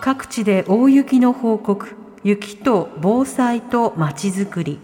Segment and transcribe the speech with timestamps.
[0.00, 4.78] 各地で大雪の報告雪と防災とまちづくり。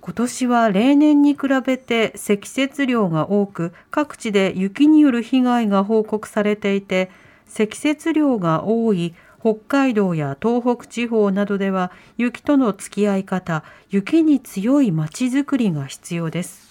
[0.00, 7.10] 今年は例年に比べて積雪量が多く各地で雪による被害が報告されていて
[7.46, 16.66] 積雪量が多い北海道や東北地方などでは雪との付き合い方雪に強いまちづくりが必要です。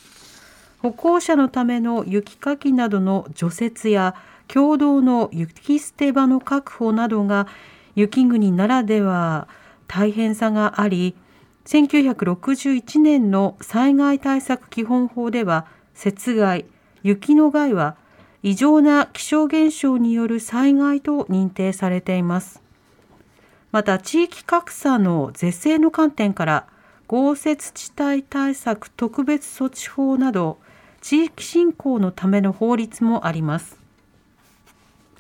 [0.82, 4.16] 歩行者のための雪かきなどの除雪や
[4.48, 7.48] 共同の雪捨て場の確保などが
[7.96, 9.48] 雪国ならでは
[9.88, 11.16] 大変さがあり
[11.66, 15.66] 1961年の災害対策基本法では
[16.04, 16.66] 雪害
[17.04, 17.96] 雪の害は
[18.44, 22.62] 異常な気象現象による災害と認定されています。
[23.72, 26.68] また地域格差の是正の観点から
[27.08, 30.60] 豪雪地帯対策特別措置法など
[31.02, 33.85] 地域振興のための法律もあります。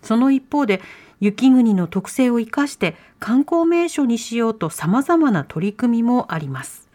[0.06, 0.82] その一方で
[1.20, 6.86] 雪国の特性を生かして観光名所にしようと様々な取り組みもあります。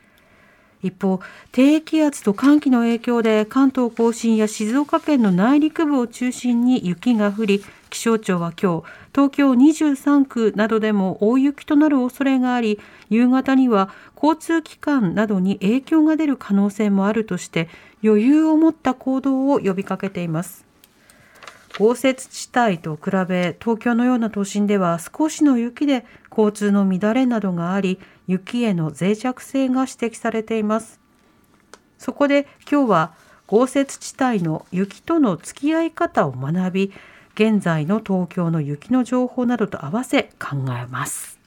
[0.83, 1.21] 一方
[1.53, 17.69] 低気圧と寒気の影響で関東甲信や静岡県の内陸部を中心に雪が降り気象庁は今日東京23区などでも大雪となる恐れがあり夕方には交通機関などに影響が出る可能性もあるとして
[18.03, 20.70] 余裕を持った行動を呼びかけています。
[21.81, 31.01] 豪雪地帯と比べ東京のような都心では少しの雪で交通の乱れなどがあり雪への脆弱性が指摘されています。
[31.97, 33.15] そこで今日は
[33.47, 36.93] 豪雪地帯の雪との付き合い方を学び
[37.33, 41.39] 現在の東京の雪の情報などと合わせ考えます。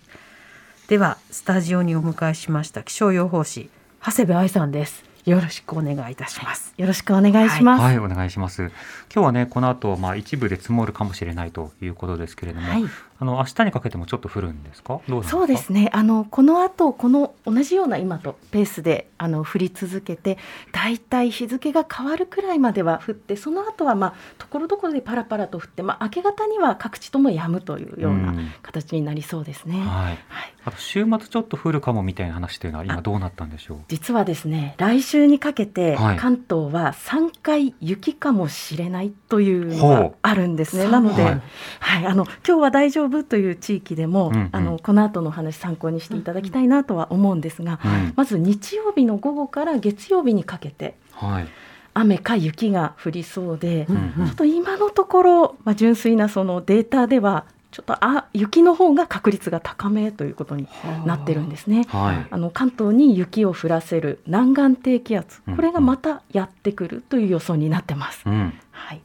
[0.88, 3.70] ではスタジオにお迎えしました気象予報士
[4.04, 5.13] 長谷部愛さんです。
[5.26, 6.74] よろしくお願いいたします。
[6.78, 7.82] よろしくお願いします。
[7.82, 8.72] はい、お願いします。
[9.14, 12.84] 今日はね、この後、まあ一部で積もるかもしれないということですけれども、はい
[13.24, 15.00] あの明日にかけてもちょっと降るんですか？
[15.08, 15.38] どうすか？
[15.38, 15.90] そうですね。
[15.94, 20.38] あのこの後この同じような今とペースであの降り続けて、
[20.74, 29.78] だいたい日付が変わるくらいまでは降って、その後はまあところどころでパラパラと降って、まあ明け方には各地とも止むというようなうん形になりそうですね。
[29.80, 29.86] はい。
[29.86, 30.18] はい。
[30.66, 33.78] あと週末ちょっと降るかもみたいな話というのは今どうなったんでしょう？
[33.88, 40.90] 実はですね、来週にかけてはい関東は3回雪かもしれないというのがあるんですね。
[40.90, 41.42] なので、は
[41.80, 51.48] はいい、あの今日は大丈夫という地域でも、うんうんあのこの後のお話参考にしていただきたいなとは思うんですが、うんまず日曜日の午後から月曜日にかけてはい。
[51.96, 60.68] 雨か雪が降りそうで、うんうんちょっと今のところ、まあ、純粋なそのデータではちょっとあ雪の方が確率が高めということに
[61.06, 61.86] なってるんですね。
[61.90, 62.28] はい。
[62.30, 68.22] あの関東に雪を降らせる南岸低気圧うんこれがまたやってくるという予想になってます。
[68.28, 68.54] うん。
[68.72, 69.02] はい、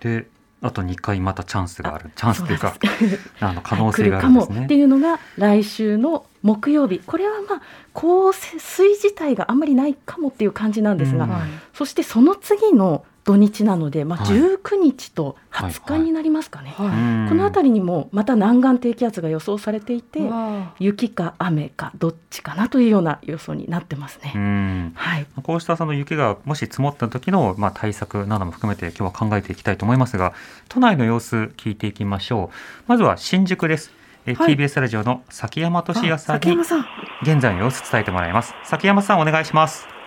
[0.00, 0.26] で、
[0.62, 2.10] あと2回またチャンスがある。
[2.14, 2.74] チャンスというか
[3.40, 4.74] あの可能性があるんですねもって。
[4.76, 7.62] いうのが来週の木曜日これはまあ
[7.92, 11.32] 降水自体があんまりないかもっていう感じなんですが、うん
[11.74, 14.36] そしてその次の土日なので、まあ、はい。
[14.36, 17.26] 19日とはい20日になりますかね、うん。
[17.28, 24.32] この辺りにもまた南岸低気圧が予想されていてわ雪か雨かどっちかなというような予想になってますね。
[24.34, 24.92] うん。
[24.94, 25.26] はい。
[25.42, 30.34] こうしたその雪がもし積もった時のまあ対策なども含めて今日は考えていきたいと思いますが
[30.68, 32.56] 都内の様子聞いていきましょう。
[32.88, 33.92] まずは新宿です、
[34.26, 34.56] えーはい。
[34.56, 36.56] TBS ラジオの崎山俊也さんに
[37.22, 38.54] 現在の様子伝えてもらいます。
[38.64, 40.01] 崎山さんお願いします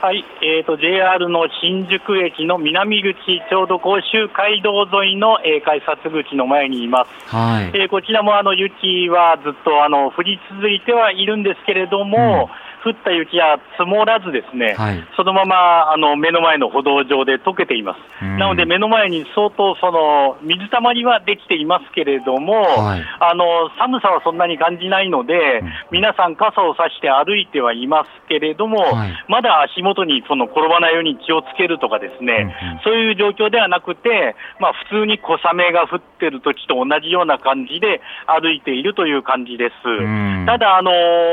[0.00, 3.16] はい、えー、と JR の新宿駅の南口、
[3.50, 7.34] ちょうど甲州街道沿いの、えー改札口の前にいます。
[7.34, 12.48] はいえーこちらもあの雪はずっとあの降り続いてはいるんですけれども、
[12.84, 15.04] 降った雪は積もらずですね、はい。
[15.16, 18.24] そのままあの目の前の歩道上で溶けています。
[18.24, 18.38] うん。
[18.38, 23.04] なので目の前に相当その水たまりはできていますけれども、はい。
[23.20, 25.72] あの寒さはそんなに感じないので、うん。
[25.90, 29.12] 皆さん傘を差して歩いてはいますけれども、はい。
[29.28, 39.72] まだ足元にその転ばないように気をつけるとかですね、うんうんそういう状況ではなくて、まあ、普通に小雨が降ってる時と同じような感じで歩いているという感じです。
[39.84, 40.46] うん。
[40.46, 40.90] ただ、あの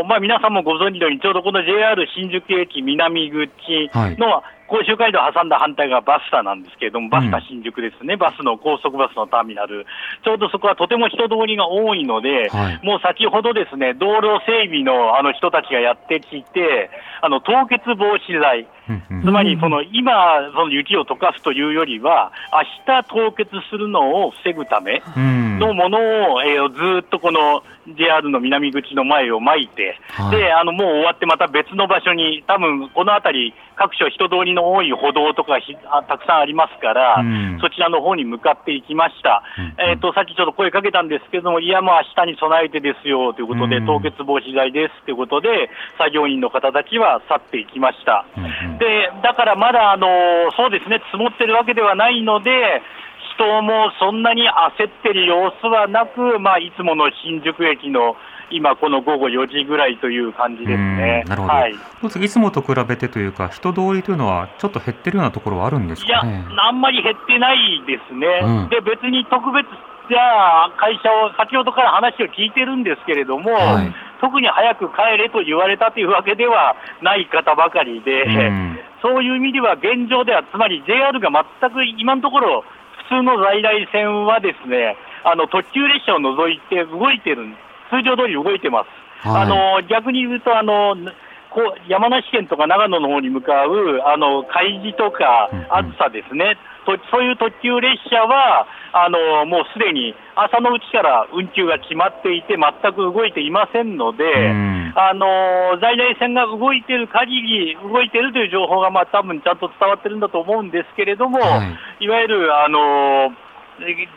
[0.08, 3.52] まあ、皆さんもご存知のように、ちょうどこの JR 新宿駅南口
[4.18, 9.86] の甲州街道を挟んだ反対側バスタなんですけれども、バスタ新宿ですね、バスの高速バスのターミナル、
[10.24, 12.80] ちょうどそこはとても人通りが多いので、はい。
[12.84, 16.90] もう先ほどですね、道路整備のあの人たちがやってきて、
[17.22, 19.22] あの凍結防止剤、うんうん。
[19.24, 20.14] つまりその今、
[20.56, 22.32] その雪を溶かすというよりは、
[22.88, 25.60] 明日凍結するのを防ぐためうん。
[25.60, 25.98] のもの
[26.34, 27.62] を、えーずーっとこの
[27.94, 30.38] JR の南口の前を巻いて、はい。
[30.38, 37.60] であのもう終わってまた別の場所に、多分この辺り、各所人通りの多い歩道とかひあたくさんありますから、うん。
[37.62, 39.44] そちらの方に向かっていきました。
[39.58, 39.90] うん。
[39.90, 43.86] えっ、と、さっきちょっと声かけたんですけども、いや、もう明日に備えてですよということで、うん。
[43.86, 48.26] 凍結防止剤ですということで、作業員の方たちは去っていきました。
[48.80, 50.08] で、だからまだ、あの
[50.58, 52.82] そうですね、積もってるわけではないので、
[53.36, 54.44] 人もそんなに
[54.78, 58.16] 焦ってる様子はなく、まあ、いつもの新宿駅の
[58.52, 61.24] 今、この午後4時ぐらいという感じですね。
[61.24, 61.74] うんなるほど、はい、
[62.26, 66.46] いつもと比べてというか、人通りというのはちょっと減ってるようなところはあるんですいや、かね。
[66.58, 68.70] あんまり減ってないですね、うん。
[68.70, 69.66] で別に特別、
[70.10, 73.94] じゃあ、会社を、先ほどから話を聞いてるんですけれども、はい。
[74.22, 78.80] 特に早く帰れと言われたというわけではない方ばかりで、うん。
[79.02, 82.68] そういう意味では現状では、つまり JR が全く今のところ、普
[83.10, 87.46] 通の在来線はですね、あの特急列車を除いて動いてる、
[87.90, 88.86] 通常通り動いてま
[89.22, 89.28] す。
[89.28, 89.44] はい。
[89.44, 90.96] あの逆に言うとあの
[91.50, 95.66] こう山梨県とか長野の方に向かうあの海事とかうんうん。
[95.70, 104.94] あずさですね、とそういう特急列車はあのもうすでに朝のうちから運休が決まっていて、全く動いていませんので、うん。
[104.96, 111.60] あの在来線が動いてる限り、動いてるという情報が、まあ多分ちゃんと伝わってるんだと思うんですけれども、、は
[112.00, 113.36] いわゆるあの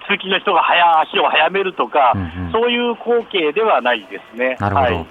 [0.06, 2.52] 通勤の人が早足を早めるとか、うんうん。
[2.52, 4.56] そういう光景ではないですね。
[4.60, 5.06] なるほど、はい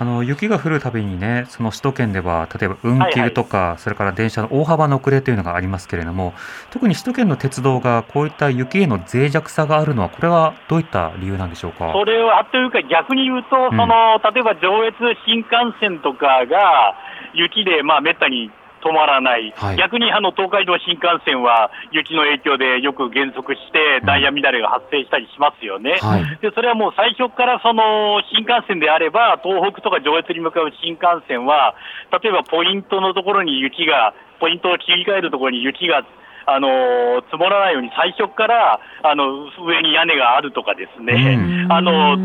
[0.00, 6.32] あの雪が降るたびにね、その首都圏では例えば運休とか、それから電車の大幅な遅れというのがありますけれども、
[6.70, 11.92] 特に首都圏の鉄道がこういった雪への脆弱さがあるのは、これはどういった理由なんでしょうか？
[11.92, 16.96] それはというか、逆に言うと、うんその例えば上越新幹線とかが
[17.34, 18.50] 雪でまあめったに
[18.82, 19.76] 止まらない、はい。
[19.76, 25.98] 逆にあの東海道新幹線は雪の影響でよく減速して、ダイヤ乱れが発生したりしますよね。
[26.00, 26.24] はい。
[26.40, 31.74] でそれはもう最初からその新幹線であれば、東北とか上越に向かう新幹線は、
[32.22, 36.02] 例えばポイントのところに雪が、ポイントを切り替えるところに雪が
[36.46, 41.72] あの積もらないように最初からあの上に屋根があるとかですね、うん。
[41.72, 42.16] あの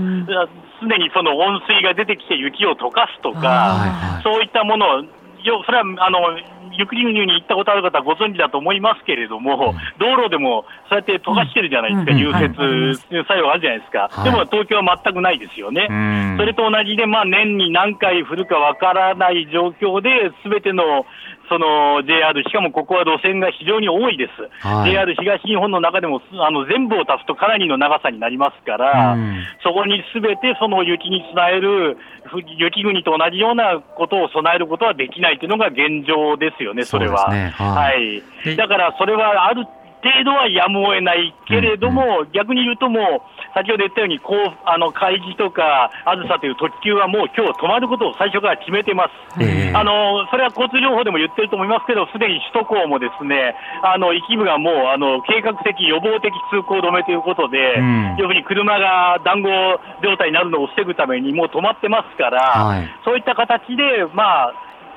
[0.82, 4.24] すでにその温水が出てきて雪を溶かすとか、はいはい。
[4.24, 5.04] そういったものを、
[5.48, 6.20] よそれはあの
[6.78, 12.20] 雪国に行ったことある方はご存知だと思いますけれども、道路でもそうやって溶かしてるじゃないですか、うん。
[12.20, 15.88] 融うんはい雪作用あるじゃないですか、はいでも東京は全くないですよね。
[15.90, 16.38] うん。
[16.38, 21.06] それと同じで、まあ、年に何回降るかわからない状況で、すべての
[21.50, 24.92] その JR、しかもここは路線が非常に多いです、はい。
[24.92, 29.44] JR 東日本の中でもあの全部を足すとかなりの長さになりますから、うん。
[29.64, 37.30] そこにすべてその雪に備える、ふ雪国と同じようなことを備えることはできないというのが現状ですよね、それは。
[37.32, 37.54] ね。
[37.56, 38.24] ははい。
[38.44, 39.66] でだからそれはある
[40.06, 49.42] 程度はやむを得ないけれども、逆に言うともう、先ほど言ったように、こうあの海事とか、あずさという特急はもう今日止まることを最初から決めてます。
[49.42, 49.74] ええ。
[49.74, 58.16] あのそれは交通情報でも言ってると思いますけど、すでに首都高もですねあの一部がもうあの計画的、予防的通行止めということで、うん。
[58.20, 59.50] 要するに車が談合
[60.04, 62.90] 状態になるのを防ぐためにもう止まってますから、はい。
[63.04, 64.54] そういった形で、まあ、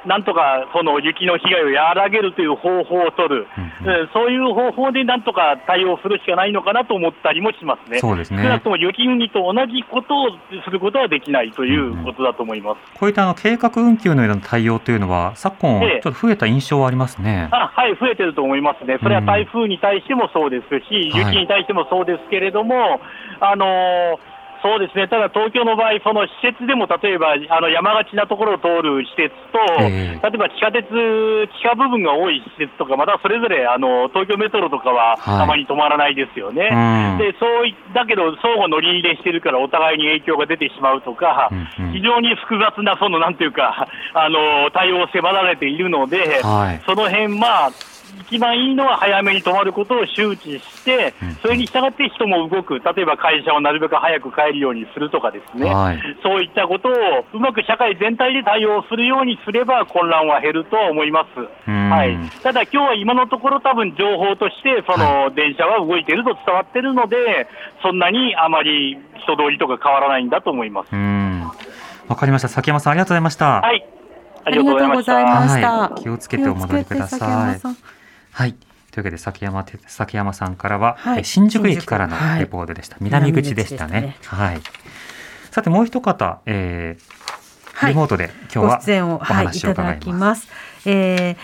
[0.09, 7.99] なんとかその雪の被害を和らげるという方法を取る、うんえーそういう方法でなんとか対応するしかないのかなと思ったりもしますね。
[7.99, 8.43] そうですね。
[8.43, 10.29] 少なくとも雪国と同じことを
[10.65, 12.99] することはできないということだと思います。
[12.99, 16.01] こういったあの計画運休のような対応というのは、昨今、ええ。
[16.03, 17.49] ちょっと増えた印象はありますね。
[17.51, 21.35] あはい、増えてると思いますね、それは台風に対してもそうですし、はい。
[21.35, 23.01] 雪に対してもそうですけれども、
[23.41, 30.21] あのーそうですね、ただ東京の場合、その施設でも例えばあの山がちなところを通る施設と、ええ。
[30.23, 35.43] 例えば地下鉄、地下部分が多い施設とか、またそれぞれあの東京メトロとかははい。
[35.43, 36.69] あまり止まらないですよね。
[36.71, 36.75] う
[37.15, 37.19] ん。
[37.19, 41.93] でそういだけど、相互乗り入れしてるから、お互いに影響が出てしまうとか、うんうん。
[41.93, 46.83] 非常に複雑な、そのなんていうか、あの対応を迫られているので、はい。
[46.87, 47.71] その辺まあ
[48.31, 56.01] 一番いいのは早めに止まることを周知してうん、それに従って人も動く、例えば会社をなるべく早く帰るようにするとかですね、はい。
[56.23, 56.93] そういったことを
[57.33, 61.29] うまく社会全体で対応するようにすれば混乱は減るとは思います。
[61.69, 61.91] うん。
[61.91, 67.49] はい、ただ、今日は今のところ、多分情報として、その電車は動いていると伝わっているので、
[67.83, 70.89] そんなにあまり人通りとか変わらないんだと思います。
[70.93, 71.43] うん。
[72.09, 72.49] わかりました。
[72.49, 73.61] 崎山さん、ありがとうございました。
[73.61, 73.87] はい、
[74.45, 75.17] あありがとうございました。
[75.17, 75.95] ありがとうございました。
[75.95, 76.03] はい。
[76.03, 77.98] 気をつけてお戻りください
[78.39, 78.55] はい。
[78.93, 82.97] というわけで、崎山て、崎山さんからは、はいえ新宿駅からのレポートでした。
[83.01, 84.17] 南口でしたね。
[84.27, 84.61] はい。
[85.51, 87.19] さて、もう一方、えー
[87.75, 90.07] はいリモートで今日はご出演を、おはい、い話をただ伺います。
[90.07, 90.49] きます。
[90.87, 91.37] えー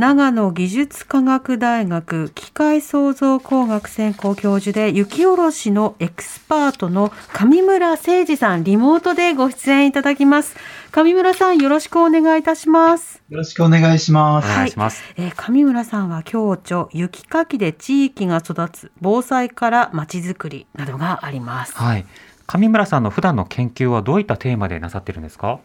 [0.00, 10.56] 長野技術科学大学機械創造工学専攻教授で雪下ろしのエクスパートの上村誠二さんリモートでご出演いただきます
[10.90, 14.46] 上村さんよろしくお願いいたしますよろしくお願いします。
[14.46, 14.70] お願い。
[15.18, 22.06] えー上村さんは共著雪かきで地域が育つ防災からまちづくりなどがありますはい。
[22.46, 25.60] 上村さんの普段の研究はどういったテーマでなさってるんですか？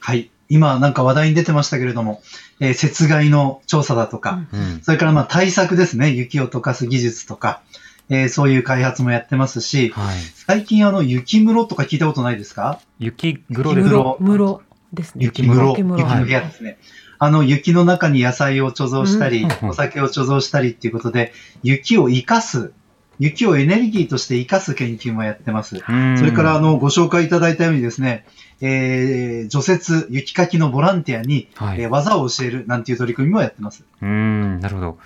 [0.00, 0.30] はい。
[0.50, 2.20] 今なんか話題に出てましたけれども、
[2.60, 4.80] えー雪害の調査だとか、うん。
[4.82, 6.10] それからまあ対策ですね。
[6.10, 7.62] 雪を溶かす技術とか、
[8.10, 10.18] えーそういう開発もやってますし、はい。
[10.46, 12.80] 最近あの雪室とか聞いたことないですか？
[12.98, 14.60] 雪黒ですか雪黒室
[14.92, 16.78] ですね雪室、雪室雪の部屋ですね。
[17.22, 22.72] あの雪の中に野菜を貯蔵したり、うんお酒を貯蔵したりっていうことで、雪を生かす、
[23.20, 25.76] 雪をエネルギーとして生かす研究もやってます。
[25.86, 28.24] うんそれから、あの、ご紹介いただいたようにですね、
[28.62, 33.84] えー、除雪、雪かきのボランティアに、はいえー技を教えるなんていう取り組みもやってます。
[34.00, 34.98] うん、なるほど。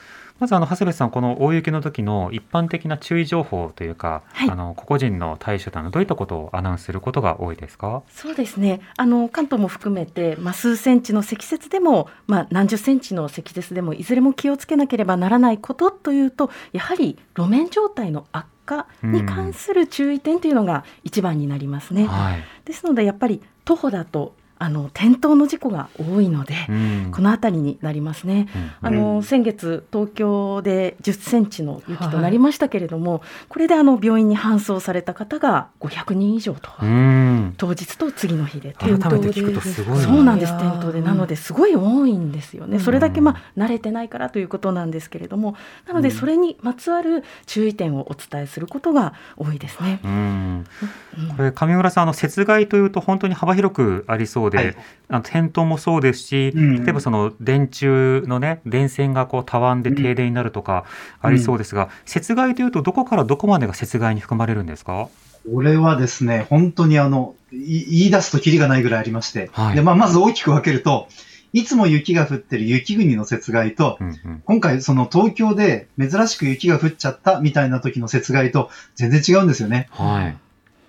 [0.45, 8.03] まずあの長谷部さん、この大雪の時の一般的な注意情報というか、はいあの個々人の対処というのはどういったことをアナウンスすることが多いですか？
[8.11, 8.81] そうですね。
[8.99, 22.07] あの関東も含めて、まあ、数センチの積雪でも、まあ、何十センチの積雪でもいずれも気をつけなければならないことというとやはり路面状態の悪化に関する注意点というのが一番になりますね。
[22.07, 22.45] はい。
[22.67, 28.49] ですのでやっぱり徒歩だとあの転倒の事故が多いので、うんこの辺りになりますね。
[28.55, 37.55] うんあの先月東京で10センチの雪となりましたけれども、これであの病院に搬送された方が500人以上と、うん。
[37.59, 39.99] 当日と次の日で改めて聞くとすごい。
[39.99, 45.57] そうなんです転倒でなのですごい多いんですよね、それだけうんまあ慣れてないからということなんですけれども
[45.87, 50.01] なのでそれにまつわる注意点をお伝えすることが多いですね。
[50.03, 50.11] うん。
[50.11, 60.87] うんこれ上村さん、あの雪害というと本当に幅広くありそうで、はいあの転倒もそうですし、うん例えばその電柱のね電線がこうたわんで停電になるとか
[61.21, 65.09] ありそうですが、雪害というとどこからどこまでが雪害に含まれるんですか？
[65.53, 71.07] これはですね、本当にあの、い言い出すとキリがないぐらいありまして、はいでまあ、まず大きく分けると、
[71.53, 74.43] いつも雪が降ってる雪国の雪害と、うんうん。
[74.47, 79.89] 今回その東京で珍しく雪が降っちゃったみたいな時の雪害と全然違うんですよね。
[79.91, 80.37] はい。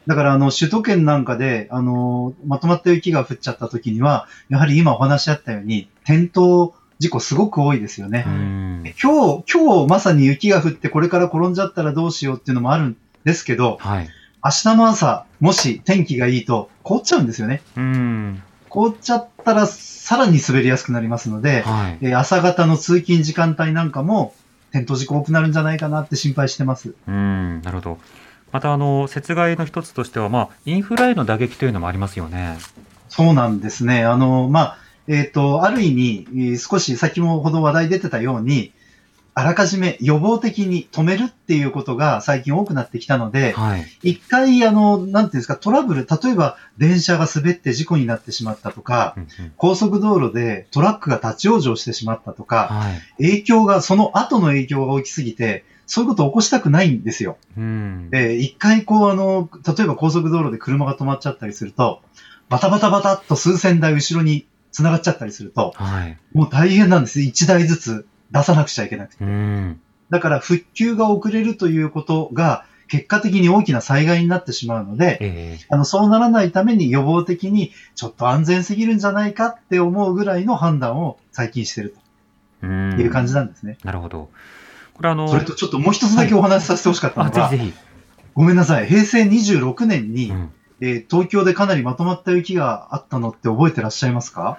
[0.08, 8.24] だからあの首都圏なんかで、あの、まとまった雪が降っちゃった時には、やはり今お話しあったように、転倒事故すごく多いですよね。
[8.28, 8.84] うん。
[9.02, 14.10] 今日、今日まさに雪が降ってこれから転んじゃったらどうしようっていうのもあるんですけど、はい。
[14.44, 17.62] 明日の朝、もし天気がいいと凍っちゃうんですよね。
[17.76, 18.44] うん。
[18.70, 21.98] 凍っちゃったらさらに滑りやすくなりますので、はい。
[22.02, 24.34] えー朝方の通勤時間帯なんかも
[24.70, 26.94] 転倒事故多くなるんじゃないかなって心配してます。
[27.08, 27.62] うん。
[27.62, 27.98] なるほど。
[28.52, 32.58] またあの雪害の一つとしては、まあインフラへの打撃というのもありますよね。
[33.10, 34.04] そうなんですね。
[34.04, 38.74] あの、まあ、えっ、と、ある意味、えー少し先もほど話題出てたように、
[39.38, 43.86] あらかじめ予防的に止めるっていうことが最近多くなってきたので、はい。
[44.02, 53.24] 一回、あの、なんていうんですか、トラブル、例えば電車が滑って事故になってしまったとかう、んうん高速道路でトラックが立ち往生してしまったとか、はい。
[53.24, 57.38] 影響が、その後の影響が大きすぎて、そういうことを起こしたくないんですよ。
[57.58, 58.10] うん。
[58.10, 62.02] で、一回こう、あの、例えば高速道路で車が止まっちゃったりすると、
[62.50, 66.18] バタバタバタっと数千台後ろに繋がっちゃったりすると、はい。
[66.34, 67.22] もう大変なんです。
[67.22, 69.24] 一台ずつ出さなくちゃいけなくて。
[69.24, 69.80] うん。
[70.10, 81.96] だから復旧が遅れるということが、結果的に大きな災害になってしまうので、ええあの、そうならないために予防的に、ちょっと安全すぎるんじゃないかって思うぐらいの判断を最近してる
[82.62, 82.94] うん。
[82.96, 83.78] という感じなんですね。
[83.84, 84.30] なるほど。
[84.96, 87.78] これあの、それとちょっともう一つだけお話しさせてほしかったあ、のが、ぜひぜひ。
[88.34, 88.88] ごめんなさい。
[88.88, 94.58] 平成26年に、うんえー東京でかなりまとまった雪があったのって覚えてらっしゃいますか？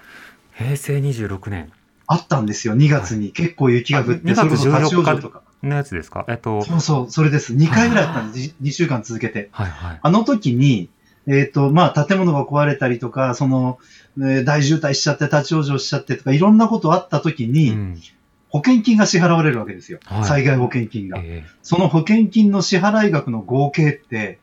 [0.55, 1.71] 平成26年
[2.07, 2.75] あったんですよ。
[2.75, 5.41] 2月に結構雪が降って、あ2月それこそ立ち往14生とか。
[5.61, 6.25] のやつですか？
[6.27, 7.53] えっと、そうそう、それです。
[7.53, 8.55] 2回ぐらいあったんです。
[8.63, 9.49] 2週間続けて。
[9.51, 9.99] はいはい。
[10.01, 10.89] あの時に、
[11.27, 13.77] えっ、と、まあ、建物が壊れたりとか、その、
[14.17, 18.01] えー大渋滞しちゃって立ち往生しちゃってとか、いろんなことあった時に、うん
[18.49, 19.99] 保険金が支払われるわけですよ。
[20.05, 21.19] はい災害保険金が。
[21.21, 24.39] えその保険金の支払い額の合計って、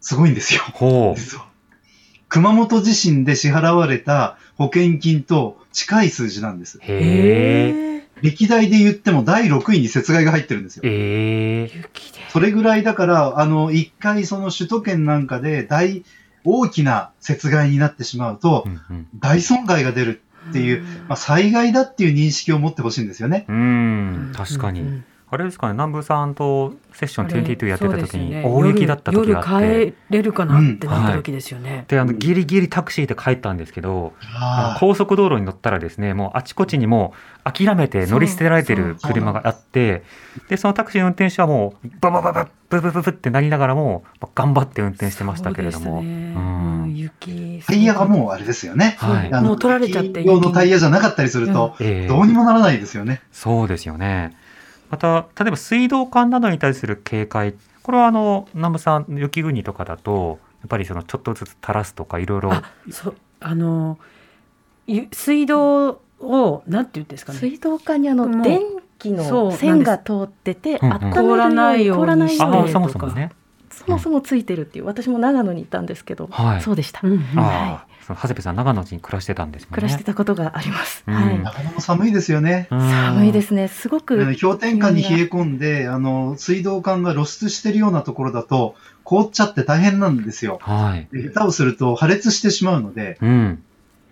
[0.00, 0.62] すごいんですよ。
[0.66, 1.20] えほう。
[2.28, 6.78] 熊本地震で支払われた保険金と近い数字なんです。
[6.82, 7.94] へえ。
[7.94, 10.82] え歴代で言っても第6位に雪害が入ってるんですよ。
[12.30, 16.04] それぐらいだから、あの、一回その首都圏なんかで大、
[16.44, 23.46] 大きな雪害になってしまうと、うんうん大損害が出るっていう、まあ、災害だっていう認識を持ってほしいんですよね。
[23.48, 25.02] うん、確かに。
[25.30, 31.84] あれですかね、南部さんとセッションあれ22やってた時に大雪だった時があって、夜夜帰れるかなってなった時ですよね。
[31.88, 37.12] で、あの、ギリギリタクシーで帰ったんですけど、あのあ高速道路に乗ったらですね、もうあちこちにも
[37.44, 40.02] う諦めて乗り捨てられてる車があって、
[40.48, 46.02] で、そのタクシーの運転手はもう、ババババブブブブってなりながらも、まあ頑張って運転してましたけれども。
[47.66, 48.96] タイヤがもうあれですよね。
[48.98, 50.22] はいあのもう取られちゃって。
[50.24, 53.20] 用のタイヤじゃなかったりすると、ええどうにもならないですよね。
[53.30, 54.36] そうですよね。
[54.90, 63.98] また、例えば水道管などに対する警戒、これはあの、南部さん、雪国とかだと、やっぱりそのちょっとずつ垂らすとかいろいろ、あ、そうあの
[64.86, 67.38] ゆ水道をなんて言うんですかね。
[67.38, 68.60] 水道管にあの電
[68.98, 70.94] 気の線が通っててうんうん。
[70.94, 73.30] 温める凍らないように凍らないようああ、にそもそもね。
[73.86, 79.68] そもそもついてるっていう私も長野に行ったんですけど、はいそうでした、うんうんああ、その長谷部さん、長野に暮らしてたんですね。
[79.72, 82.68] 暮らしてたことがあります、うんはい長野も寒いですよね。
[82.70, 90.58] うん寒いですねすごく、うん氷点下に冷え込んで、あの、水道管が露出してるようなところだと、凍っちゃって大変なんですよ。
[90.60, 91.08] はい。
[91.12, 93.62] で下手をすると破裂してしまうので、うん。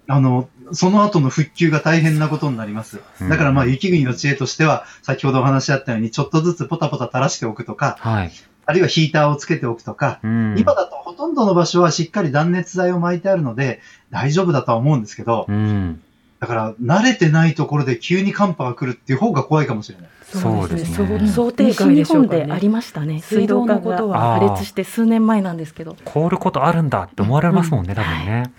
[0.08, 3.00] あの、その後の復旧が大変なことになります。
[3.20, 8.32] うんだからまあ雪国の知恵としては、先ほどお話しあったように、ちょっとずつポタポタ垂らしておくとか、はい。
[8.66, 10.54] あるいはヒーターをつけておくとか、うん。
[10.58, 13.80] 今だとほとんどの場所はしっかり断熱材を巻いてあるので、
[14.10, 16.02] 大丈夫だとは思うんですけど、うん。
[16.40, 20.08] だから慣れてないところで急に寒波が来るっていう方が怖いかもしれない。
[20.22, 22.46] そうですねそう想定西外で日本しょうからね。
[22.46, 28.52] でありましたね水水道道管がのことは破裂して数年前なんですけど凍ることあるんだって思われますもんね、うん多分ね。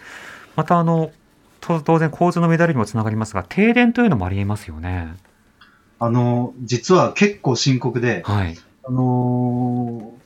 [0.56, 1.12] また、あの、
[1.60, 5.14] と当然構図の乱れにもつながりますが、停電というのもありえますよね。
[6.00, 8.58] あの、実は結構深刻で、はい。
[8.88, 10.18] あのー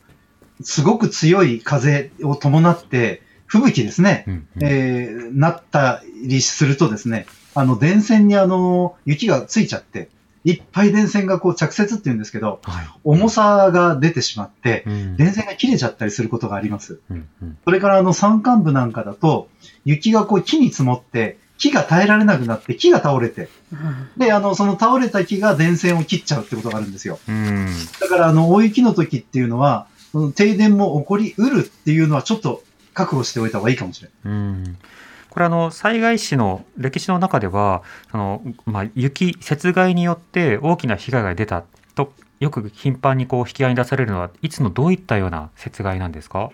[0.63, 7.25] すごく強い風を伴って、吹雪ですね、うんうんえーなったりするとですね、
[7.55, 10.09] あの、電線にあの、雪がついちゃって、
[10.43, 12.87] いっぱい電線がこう着雪って言うんですけど、はい。
[13.03, 16.99] 重さが出てしまって、うん電線が切れちゃったりすることがあります。
[17.09, 19.49] うんうんそれからあの山間部なんかだと、
[19.85, 27.19] 雪がこう木に積もって、木が耐えられなくなって、木が倒れて、うんで、あの、その倒れた木が電線を切っちゃうってことがあるんですよ。
[27.29, 27.67] うん。
[27.99, 34.33] だからあの、大雪の時っていうのは、その停電も起こりうるっていうのはちょっと覚悟しておいた方がいいかもしれない。
[34.33, 34.77] うん
[35.29, 41.63] これあの災害史の歴史の中ではその、まあ、雪雪害によって大きな被害が出た
[41.95, 46.49] とよく頻繁にこう引き合いに出されるのはいつのどういったような雪害なんですか？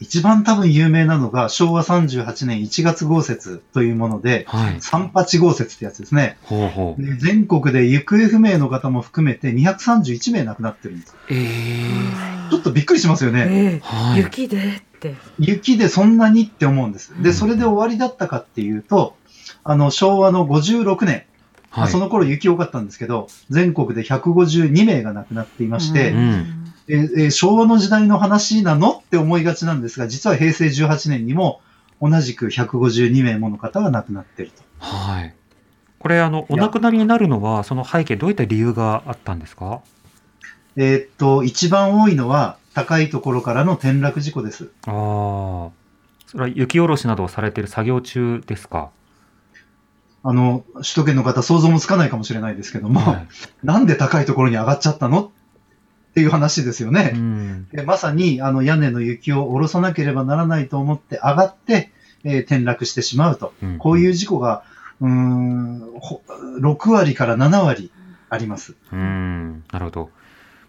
[0.00, 4.76] 一番多分有名なのが昭和38年1月豪雪というもので、はい。
[4.80, 6.38] 三八豪雪ってやつですね。
[6.44, 7.02] ほうほう。
[7.02, 11.16] で全国で行方不明の方も含めて231名亡くなってるんです。
[11.28, 13.46] えー、ちょっとびっくりしますよね。
[13.50, 14.20] ええはい。
[14.20, 15.14] 雪でって。
[15.40, 17.12] 雪でそんなにって思うんです。
[17.20, 19.16] で、うんそれで終わりだったかっていうと、
[19.64, 21.24] あの、昭和の56年、
[21.70, 21.90] まあはい。
[21.90, 31.60] その頃雪多かったんですけど、全国で152名が亡くなっていまして、うんえーえー昭和の時代の話なのって思いがちなんですが、実は平成18年にも
[32.00, 34.62] 同じく152名もの方が亡くなっていると。
[34.78, 35.34] はい。
[35.98, 39.80] これあのお亡くなりになるのはその背景どういった理由があったんですか？
[40.76, 44.70] えーっと、一番多いのは高いところからの転落事故です。
[44.86, 45.70] ああ。
[46.26, 48.90] それは雪下ろしなどをされている作業中ですか？
[50.22, 53.26] あの、首都圏の方想像もつかないかもしれないですけども、はい。
[53.64, 55.32] なんで高いところに上がっちゃったの
[56.18, 57.12] っていう話ですよね。
[57.14, 57.68] うん。
[57.68, 61.92] でまさにあの屋根の雪を下ろさなければならないと思って上がって、
[62.24, 63.54] えー転落してしまうと。
[63.62, 64.64] うんこういう事故が、
[65.00, 66.22] うーん、ほ
[66.60, 67.92] 6割から7割
[68.30, 68.74] あります。
[68.92, 70.10] うん、なるほど。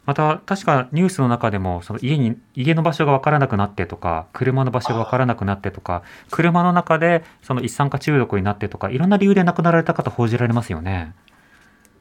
[0.06, 11.16] また、確かニュースの中でも、その家に、家の場所がわからなくなってとか、車の場所がわからなくなってとか、車の中でその一酸化中毒になってとか、いろんな理由で亡くなられた方報じられますよね。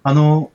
[0.03, 0.51] あの、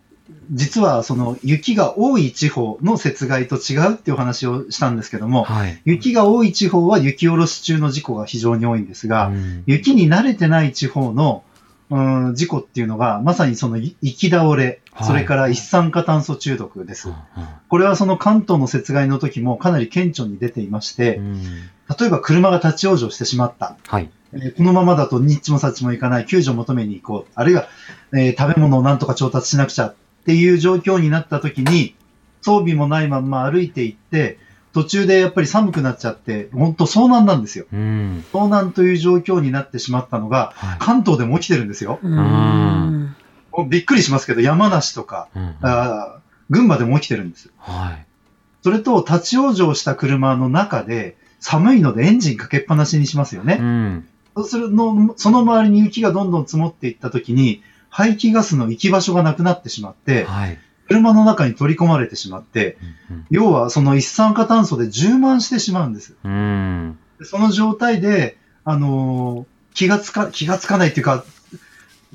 [0.51, 5.81] 実はその雪が多い地方の雪害と違うっていうお話をしたんですけども、はい。
[5.83, 11.43] 雪が多い地方は雪下ろし中の事故が非常に多いんですが、うん雪に慣れてない地方の、
[11.89, 17.09] うん、事故っていうのが、まさにそのい行き倒れ、はいそれから一酸化炭素中毒です。
[17.09, 17.15] うん
[17.67, 21.41] これはその関東の雪害の時もかなり顕著に出ていましてう、ん
[21.99, 23.75] 例えば車が立ち往生してしまった。
[23.87, 24.09] はい。
[24.31, 27.31] えーこのままだとニッチもサッチもいかない、救助を求めに行こう。
[27.35, 27.67] あるいは、
[28.13, 31.95] えー食べ物をなんとか調達しなくちゃっていう状況になった時に、
[32.41, 34.39] 装備もないまんま歩いていって、
[34.73, 37.65] 途中でやっぱり寒くなっちゃって、本当遭難なんですよ。
[37.71, 38.23] うん。
[38.33, 40.79] 遭難という状況になってしまったのが、はい。
[40.79, 41.99] 関東でも起きてるんですよ。
[43.69, 47.51] びっくりしますけど、山梨とか、うんあー群馬でも起きてるんです。
[47.57, 48.05] はい。
[48.63, 53.57] それと、立ち往生した車の中で、寒いのでエンジンかけっぱなしにしますよね。
[53.59, 54.07] うん。
[54.35, 57.61] そうするの、その周りに雪がどんどん積もっていったときに、
[57.93, 60.57] 排気ガスの行き場所がなくなってしまって、はい。
[60.87, 62.77] 車の中に取り込まれてしまって、
[63.11, 66.15] うん要はその一酸化炭素で充満してしまうんです。
[66.23, 66.97] うん。
[67.21, 71.23] その状態で、あのー気がつか、気がつかないっていうか、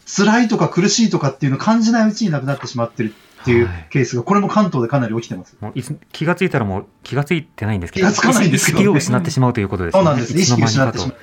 [0.07, 5.57] 辛いとか苦しいとかっていうのを感じないうちになくなってしまってるっていうはいケースが、これも関東でかなり起きてます。
[5.61, 10.01] もういつ気がついたらもう気がついてないんですけど、気がつかないんですけどね意識を失ってしまうということですね。
[10.01, 10.37] そうなんです。
[10.37, 11.17] 意識を失ってしまう。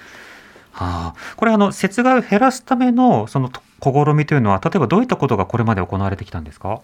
[0.77, 6.81] はあ、これあの雪害を減らすためのそのと試みというのは例えばどういったことがこれまで行われてきたんですか？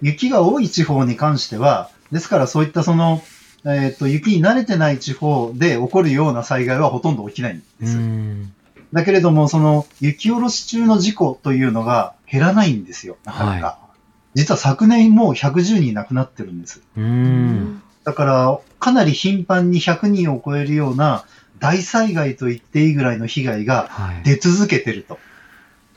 [0.00, 3.22] 雪が多い地方に関しては、ですからそういったその、
[3.64, 7.96] えっ、と、雪に慣れてない地方で起こるような災害はほとんど起きないんうです。
[7.96, 8.52] ん。
[8.92, 13.78] だけれども、その雪下ろし中の事故というのが減らないんですよ、なかなか。
[14.34, 16.82] 実は昨年もう110人亡くなってるんです。
[16.96, 17.82] うん。
[18.02, 21.24] だから、かなり頻繁に100人を超えるような
[21.62, 24.22] 大災害と言っていいぐらいの被害がはい。
[24.24, 25.18] 出続けてると。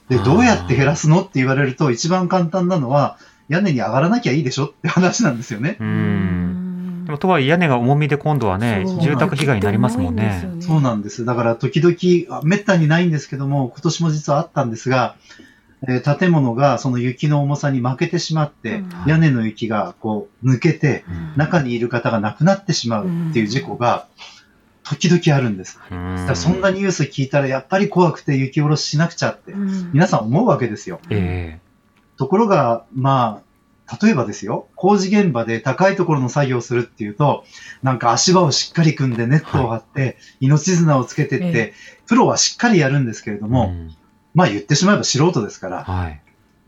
[0.07, 1.21] で、どうやって減らすの？
[1.21, 3.17] って言われると、一番簡単なのは、
[3.49, 4.65] 屋根に上がらなきゃいいでしょ？
[4.67, 5.77] って話なんですよね。
[5.79, 7.05] うん。
[7.05, 10.43] でもとはいえ屋根が重みで今度はね住宅被害になりますもんね。
[10.59, 11.25] そうなんです。
[11.25, 15.15] だから、時々、あめったにないんですけども、今年も実はあったんですが、
[15.87, 24.07] えー建物がその雪の重さに負けてしまって、うん屋根の雪がこう抜けて、うん中にいる方が亡くなってしまうっていう事故が、
[24.85, 25.79] 時々あるんです。
[25.91, 30.99] うんだからそんなニュース聞いたら、やっぱり怖くて雪下ろししなくちゃって、皆さん思うわけですよ。
[31.09, 31.59] え
[32.17, 33.45] ところが、まあ、
[34.01, 37.43] 例えばですよ、工事現場で高いところの作業をするっていうと、
[37.83, 41.73] なんか足場をしっかり組んでネットを張って、命綱をつけてって、え
[42.07, 43.95] プロはしっかりやるんですけれどえも、ん
[44.33, 46.21] まあ言ってしまえば素人ですから、はい。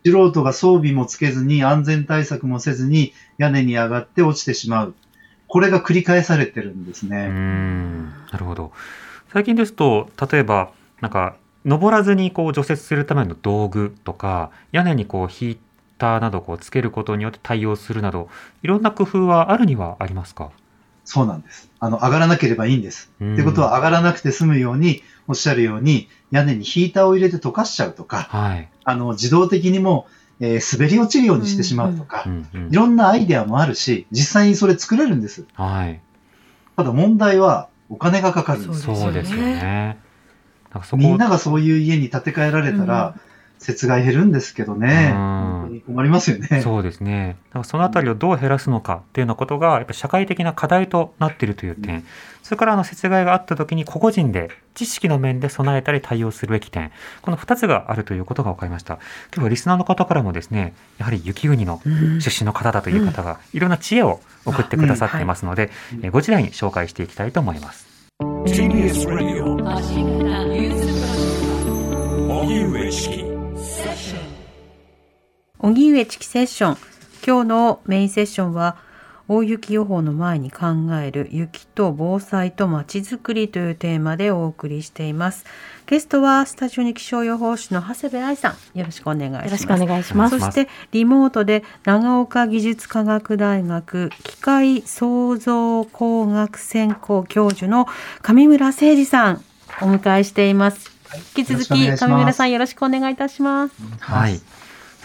[0.06, 4.96] 素人が装備もつけずに安全対策もせずに屋根に上がって落ちてしまう。
[5.48, 7.28] これが繰り返されてるんですうね。
[7.28, 8.10] ん。
[8.32, 8.72] なるほど。
[9.32, 15.58] 最近ですと例えばなんか登らずにこう除雪するための道具とか屋根にこうヒー
[15.98, 18.30] ターなどをこうつけることによって対応するなど
[18.64, 20.52] いろんな工夫はあるにはありますか？
[21.10, 21.70] そうなんです。
[21.80, 23.10] あの、上がらなければいいんです。
[23.22, 28.70] うんってことは上がらなくて済むように、おっしゃるように、屋根にヒーターを入れて溶かしちゃうとか、はい。
[28.84, 30.08] あの、自動的にも、
[30.40, 35.46] えー滑り落ちるようにしてしまうとか、うんうんいろんなアイデアもあるし、実際にそれ作れるんです。
[35.54, 36.00] はい。
[36.76, 38.82] ただ問題は、お金がかかるんです。
[38.82, 39.98] そうですよね。
[40.94, 43.16] みんながそういう家に建て替えられたら、
[43.68, 46.62] 雪害減るんですけどね、うんに困りますよね。
[46.62, 47.38] そうですね。
[47.50, 52.04] だからそのあたりをどう減らすのかっていうようなことがやっぱ社会的な課題となっているという点、
[52.44, 58.96] それからあの雪害があった時に個々人で知識の面で備えたり対応するべき点、この2つがあるということが分かりました。
[59.34, 61.82] 今日はリスナーの方からもですね、やはり雪国の
[62.20, 65.72] 出身の方だという方がいろんな知恵を送ってくださっていますので、
[66.12, 67.88] ご時代に紹介していきたいと思います。
[68.46, 69.58] TBS Radio
[72.30, 73.27] 荻上チキ
[75.60, 76.78] 荻上チキセッション。
[77.26, 78.78] 今日のメインセッションは
[79.28, 80.68] 大雪予報の前に考
[81.04, 85.46] える雪と防災とまちづくりというテーマでお送りしています。
[85.88, 88.80] ゲストはスタジオに気象予報士の長谷部愛さん。
[88.80, 89.46] よろしくお願いします。
[89.46, 90.40] よろしくお願いします。
[90.40, 97.88] そしてリモートで長岡技術科学大学機械創造工学専攻教授の
[98.22, 99.44] 上村誠二さん
[99.82, 100.92] お迎えしています。
[101.36, 103.74] 引き続き上村さんよろしくお願いいたします。
[104.00, 104.40] はい。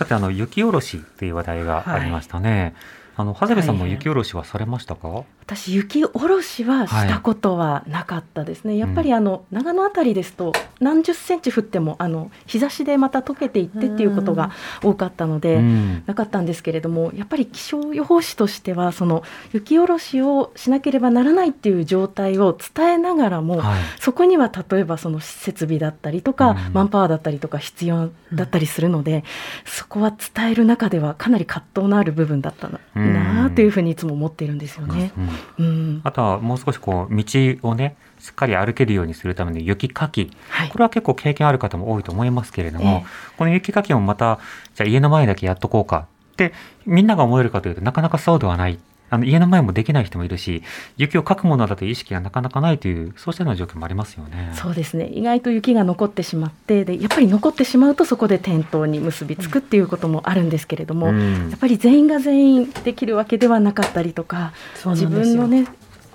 [0.02, 2.74] さてあの雪下ろしという話題がありましたね。
[3.16, 5.22] あの長谷部さんも雪下ろしはされましたか？
[5.44, 14.52] 私雪下ろしはしたことはなかったですね、やっぱりあの長野あたりですと何十センチ降ってもあの日差しでまた溶けていってっていうことが
[14.83, 16.02] 多かったので、うん。
[16.07, 23.83] なかったんですけれどもやっぱり気象予報士としてはその雪下ろしをしなければならないっていう状態を伝えながらも、はい。
[24.00, 26.72] そこには例えばその設備だったりとか、うん。
[26.72, 29.24] マンパワーだったりとか必要だったりするので、
[29.64, 35.12] そこは伝える中ではかなり葛藤のある部分だったな,、というふうにいつも思っているんですよね。
[35.59, 35.66] うん。
[35.66, 37.25] うんあとはもう少しこう道
[37.62, 40.31] をねしっかり歩けるようにするための雪かき。
[40.49, 40.68] はい。
[40.68, 44.38] これは結構経験ある方も多いと思いますけれども、えこの雪かきもまた
[44.75, 46.53] じゃあ家の前だけやっとこうかって
[46.87, 48.79] みんなが思えるかというとなかなかそうではない
[49.12, 50.62] あの家の前もできない人もいるし
[50.96, 54.53] 雪をかくものだという意識がなかなかないというそうしたような状況もありますよね。
[54.55, 64.53] そうですね意外と雪が残ってしまってでやっぱり残ってしまうとそこで転倒に結びつくっていうこともあるんですけれども、うんやっぱり全員が全員できるわけではなかったりとか
[64.87, 65.66] 自分のね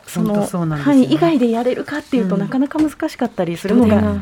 [0.08, 0.46] その
[0.78, 4.22] 範囲以外でやれるかっていうと、うんなかなか難しかったりするのが、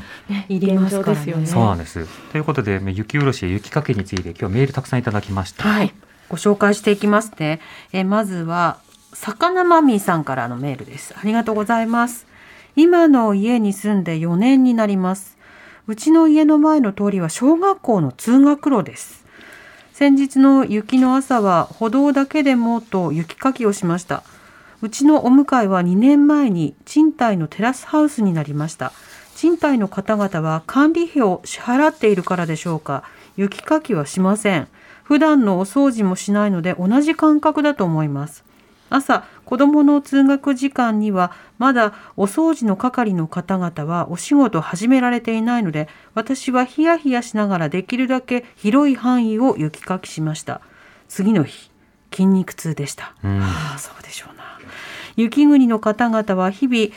[0.50, 1.46] 現状ですよね。
[1.46, 2.08] そうなんです。
[2.32, 5.64] ということで雪下ろしや雪かきについて今日メールたくさんいただきました。
[5.68, 5.94] はい、
[6.30, 7.60] ご紹介していきますね。
[7.94, 8.80] えまずは
[9.14, 11.14] 魚まみさんからのメールです。
[11.18, 12.28] ありがとうございます。
[12.76, 15.38] 今の家に住んで4年になります。
[15.88, 19.24] うちの家の前の通りは小学校の通学路です。
[19.94, 24.24] 先日の雪の朝は歩道だけでもと雪かきをしました。
[24.82, 28.92] うちのお向かいは2年前に賃貸のテラスハウスになりました。
[29.36, 33.04] 賃貸の方々は管理費を支払っているからでしょうか。
[33.38, 34.68] 雪かきはしません。
[35.06, 38.44] 普段のお掃除もしないので同じ感覚だと思います。
[38.90, 50.62] 朝、子供の通学時間にはまだお掃除の係の方々はお仕事を始められていないので、私はヒヤヒヤしながらできるだけ広い範囲を雪かきしました。
[51.08, 51.72] 次の日、
[52.12, 53.14] 筋肉痛でした。
[53.24, 54.44] うんはあ、そうでしょうな。
[55.16, 56.88] 雪国の方々は日々、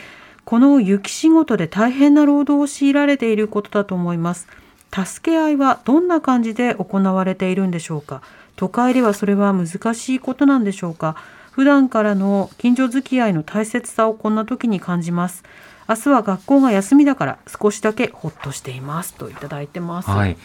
[0.45, 4.47] この雪仕事で大変な労働を強いられていることだと思います。
[4.93, 8.21] 助け合いはどんな感じで行われているんでしょうか？
[8.55, 11.15] 都会ではそれは難しいことなんでしょうか？
[11.51, 15.43] 普段からの近所付き合いの大切さをこんな時に感じます。
[15.87, 20.09] 明日は学校が休みだから少しだけほっとしていますといただいてます。
[20.09, 20.37] はい。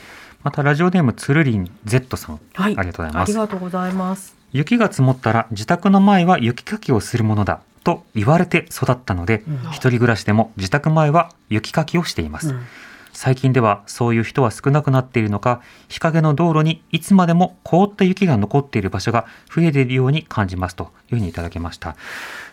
[0.42, 3.33] またラジオネームつるりん Z さん、はいありがとうございあます。
[3.33, 4.35] りがとうございます。
[4.52, 12.50] 雪が積もったら自宅の前は雪かきをするものだと言われて育ったので、一人暮らしでも自宅前は雪かきをしています。
[12.50, 12.66] うん
[13.14, 19.24] 最近ではそういう人は少なくなっているのか、日陰の道路にいつまでも凍った雪が残っている場所が
[19.55, 21.96] 増えているように感じますというふうにいただきました。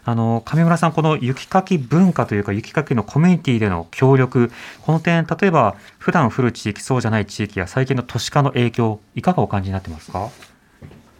[0.05, 4.51] あの、上村さん、この雪かき文化というか雪かきのコミュニティでの協力、
[4.83, 10.29] この点、例えば普段降る地域、そうじゃない地域や最近の都市化の影響、いかがお感じになってますか？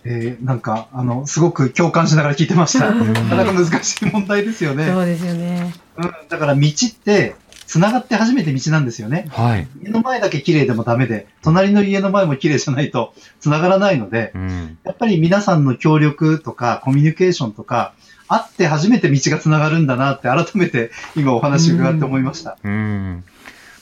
[0.04, 2.91] えーなんか、あの、すごく共感しながら聞いてました。
[2.91, 4.88] なかなか難しい問題ですよね。
[4.88, 5.75] そうですよね。
[5.97, 9.28] うん、だから道って、繋がって初めて道なんですよね。
[9.30, 9.67] はい。
[9.82, 14.78] 家の前だけ綺麗でもダメで、隣の家の前も綺麗じゃないと繋がらないので、うん。
[14.84, 17.93] やっぱり皆さんの協力とかコミュニケーションとか、
[18.28, 22.58] あって初めて道が繋がるんだなって改めて今お話伺って思いました。
[22.63, 23.24] うん。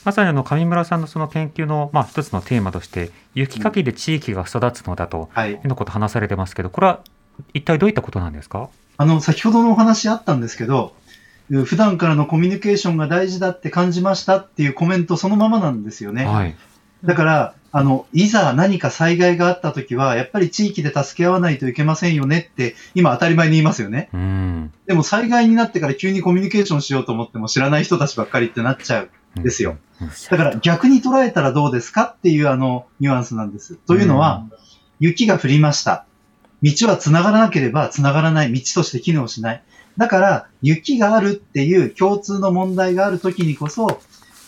[0.06, 5.52] まさにあの上村さんのその研究のまあ一つのテーマとして雪かきで地域が育つのだとはい。
[5.52, 7.02] いうのことを話されてますけど、これは
[7.54, 8.70] 一体どういったことなんですか？
[8.98, 10.99] あの、先ほどのお話あったんですけど、う
[11.50, 16.26] 普段からのコミュニケーションが大事だって感じましたっていうコメントそのままなんですよね。
[16.26, 16.56] はい。
[17.04, 24.10] だから、あの、いざ何か災害があった時は、やっぱり地域で助け合わないといけませんよねって、今当たり前に言いますよね。
[24.14, 24.74] うん。
[24.88, 29.04] でも災害になってから急にコミュニケーションしようと思っても知らない人たちばっかりってなっちゃ
[29.36, 29.78] うんですよ。
[30.30, 33.76] だから逆に捉えたらどうですかっていうあのニュアンスなんです。
[33.76, 34.46] というのは、
[35.00, 36.06] 雪が降りました。
[36.62, 39.64] 道は繋がらなければ繋がらない道として機能しない。
[39.98, 44.02] だから、雪があるっていう共通の問題がある時にこそ、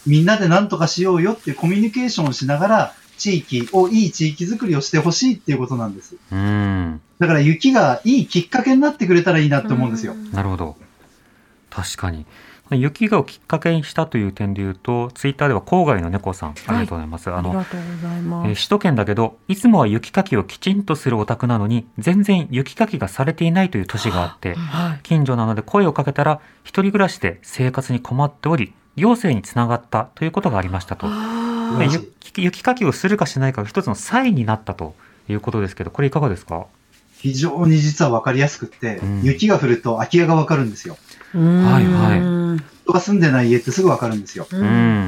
[0.05, 6.15] みんなで何とかしようよっていうコミュニケーションをしながら、地域を、いい地域づくりをしてほしいっていうことなんです。
[6.31, 7.01] うん。
[7.19, 10.15] だから雪がいいきっかけになってくれたらいいなって思うんですよ。
[10.15, 10.75] なるほど。
[11.69, 12.25] 確かに。
[12.75, 17.29] 雪がをきっかけにしたという点で言うと、ツイッターでは郊外の猫さん、ありがとうございます。
[17.29, 18.55] あのがとうございえーます。
[18.55, 24.99] 首都圏だけど、いつもは雪かきをきちんとするお宅なのに、全然雪かきがされていないという都市があって、はい。
[25.03, 31.07] 近所なので声をかけたら、一人暮らしで生活に困っており、行政につながったということがありましたと。
[31.81, 34.93] 雪雪かきをするかしないかが一つのサインになったと
[35.29, 36.65] いうことですけど、これいかがですか？
[37.17, 40.97] 非常に実は分かりやすくって、うん雪が降ると空き家が分かるんですよ。
[41.37, 42.23] ーはいはいう
[42.55, 44.47] ん人が住んでない家ってすぐ分かるんですよ。
[44.51, 44.63] ううん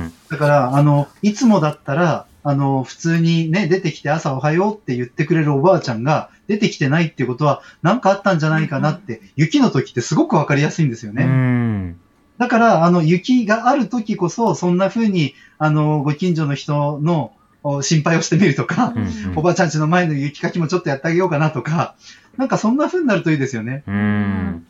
[0.05, 0.13] ん。
[0.29, 11.25] だから、あの、いつもだったら、あの、普通にね、出てきて朝おはようって言ってくれるおばあちゃんが出てきてないっていうことは、なんかあったんじゃないかなって、雪の時ってすごく分かりやすいんですようね。
[11.25, 11.99] ん。
[12.37, 17.33] だから、あの、雪がある時こそ、そんな風に、あの、ご近所の人の
[17.63, 21.95] お心配をしてみるとか、うんおばあちゃんちの前の雪かきもちょっとやってあげようかなとか、
[22.37, 23.83] なんかそんな風になるといいですよね。
[23.87, 24.65] うん。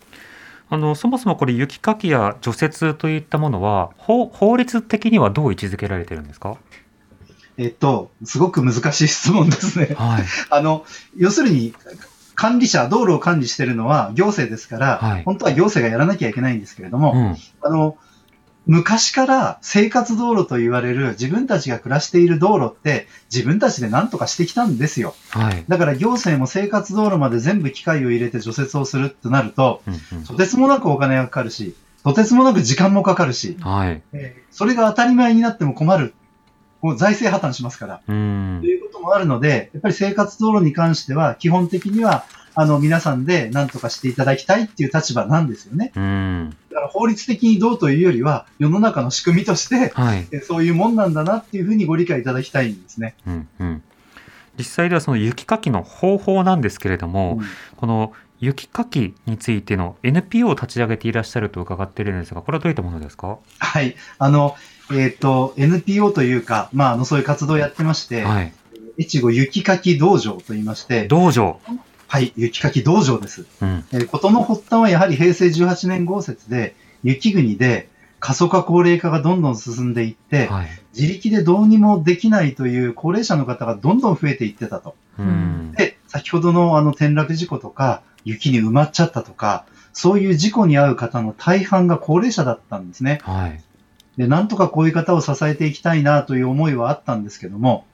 [0.73, 6.57] あの、そもそもこれ雪かきや除雪といったものは、法法律的にはどう位置づけられてるんですか？
[7.59, 9.93] えっと、すごく難しい質問ですね。
[9.95, 10.23] はい。
[10.49, 10.83] あの、
[11.15, 11.75] 要するに、
[12.33, 17.37] 管理者、道路を管理してるのは行政ですから、はい本当は行政がやらなきゃいけないんですけれども、うん。
[17.61, 17.97] あの、
[18.65, 25.15] 昔から生活道路と言われる自分たちが暮らしている道路って自分たちで何とかしてきたんですよ。
[25.31, 25.65] はい。
[25.67, 34.01] だから行政も生活道路まで全部機械を入れて除雪をするってなると、うんうんとてつもなくお金がかかるし、とてつもなく時間もかかるし、はい。
[34.13, 36.13] えーそれが当たり前になっても困る。
[36.83, 38.01] もう財政破綻しますから。
[38.07, 38.67] うんと。
[38.67, 45.91] いうこともあるので、やっぱり生活道路に関しては、基本的には、あの、皆さんで何とかしていただきたいっていう立場なんですよね。
[45.95, 46.55] うん。
[46.69, 50.27] だから法律的にどうというよりは、世の中の仕組みとして、はい。
[50.31, 53.15] えそういうもんなんだなっていうふうにご理解いただきたいんですね。
[53.25, 53.83] うんうん。
[54.57, 57.41] 実際ではその雪かきの方法なんですけれども、
[57.77, 63.39] この雪かきについての NPO を立ち上げていらっしゃると伺っているんですが、これはどういったものですか？
[63.57, 63.95] はい。
[64.19, 64.55] あの、
[64.91, 68.53] えっ、と、NPO というか、まあ、あの、そういう活動をやってまして、はい。
[68.99, 71.59] 越後雪かき道場と言いまして、道場。
[72.13, 73.47] はい、雪かき道場です。
[73.59, 73.85] うん。
[73.91, 80.67] えーことの発端はやはり平成18年豪雪で、雪国で過疎化高齢化がどんどん進んでいって、はい。
[80.95, 84.93] 自力でどうにもできないという高齢者の方がどんどん増えていってたと。
[85.17, 85.71] うん。
[85.71, 93.21] で、先ほどのあの転落事故とか、雪に埋まっちゃったとか、そういう事故に遭う方の大半が高齢者だったんですね。
[93.23, 93.59] はい。
[94.17, 97.87] で、なんとかこういう方を支えていきたいなという思いはあったんですけども、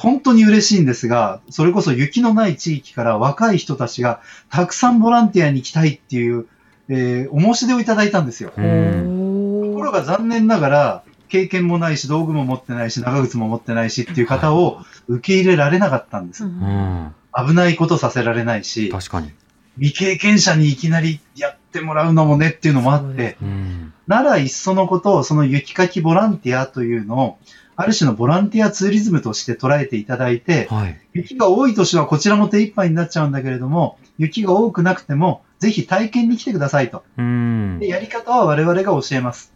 [0.00, 6.46] 本当に嬉しいんですが、それこそ雪のない地域から若い人たちがたくさんボランティアに来たいっていう、
[6.88, 8.52] えーお申し出をいただいたんですよ。
[8.56, 9.72] うん。
[9.72, 16.44] ところが残念ながら、経験もないし、道具も持ってないし、長靴も持ってないしっていう方を受け入れられなかったんです。
[16.44, 17.12] うん。
[17.34, 19.32] 危ないことさせられないし、確かに。
[19.78, 23.92] 未経験者にいきなりやってもらうのもねっていうのもあって、うん。
[24.06, 27.38] ならいっそのことを、その雪かきボランティアというのを、
[27.80, 31.00] ある種のボランティアツーリズムとして捉えていただいて、はい。
[31.12, 37.04] 雪が多い年はこちらも手一杯になっちゃうんだけれども、雪が多くなくても、ぜひ体験に来てくださいと。
[37.16, 37.78] うん。
[37.78, 39.52] でやり方は我々が教えます。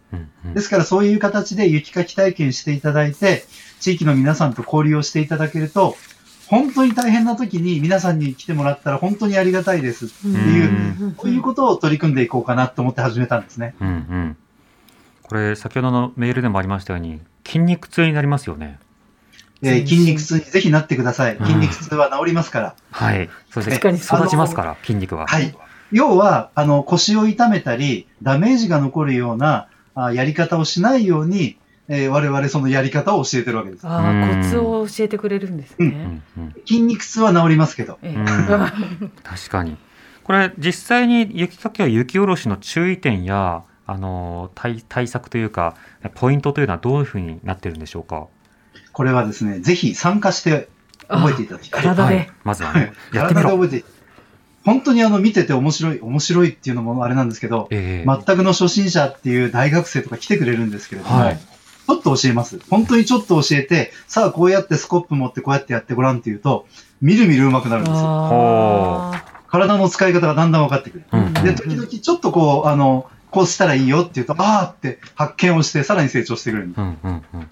[0.55, 3.45] ですからそういう形で雪かき体験していただいて、
[3.81, 5.97] 地域の皆さんと交流をしていただけると、
[6.47, 13.75] 本当に大変な時に皆さんに来てもらったら本当にありがたいですっていう、こういうことを取り組んでいこうかなと思って始めたんですね。
[13.81, 14.37] うんうん。
[15.25, 18.79] これ、先ほどのメールでもありましたように、筋肉痛になりますよね。
[19.63, 21.37] えー筋肉痛にぜひなってください。
[21.37, 22.75] うん筋肉痛は治りますから。
[22.91, 23.31] はい。
[23.51, 25.27] そして、確かに育ちますから、筋肉は。
[25.27, 25.55] はい。
[25.93, 33.87] 要は、あの、腰を痛めたり、ダメージが残るようなあやり方をしないように、えー我々そのやり方を教えてるわけです。
[33.87, 36.23] あうんあ、コツを教えてくれるんですうね。
[36.37, 37.99] うんうん筋肉痛は治りますけど。
[38.03, 38.27] ええうん
[39.23, 39.77] 確かに。
[40.25, 45.77] これ、実際に雪かきは雪下ろしの注意点や、あの対対策というか、
[46.15, 48.27] ポイントというのはどういうふうになってるんでしょうか？
[48.93, 50.69] これはですね、ぜひ参加して
[51.09, 51.83] 覚えていただきたい。
[51.83, 53.51] 体ではい、まずはね、やってみろ。
[53.51, 53.85] 体で覚えて
[54.65, 61.39] 本当にあの見てて面白い、面白いっていうのもあれなんですけど、ええ全くの初心者っていう大学生とか来てくれるんですけれども、はい
[61.85, 62.61] ちょっと教えます。
[62.71, 66.67] 本当にちょっと教えて、さあこうやってスコップ持ってこうやってやってごらんって言うと、
[67.01, 68.07] みるみる上手くなるんですよ。
[68.07, 71.05] あ体の使い方がだんだん分かってくる。
[71.13, 76.75] うんで、時々ちょっとこう、あの、こうしたらいいよって言うと、あーって発見をして、さらに成長してくれる。
[76.77, 77.51] うんうんうん。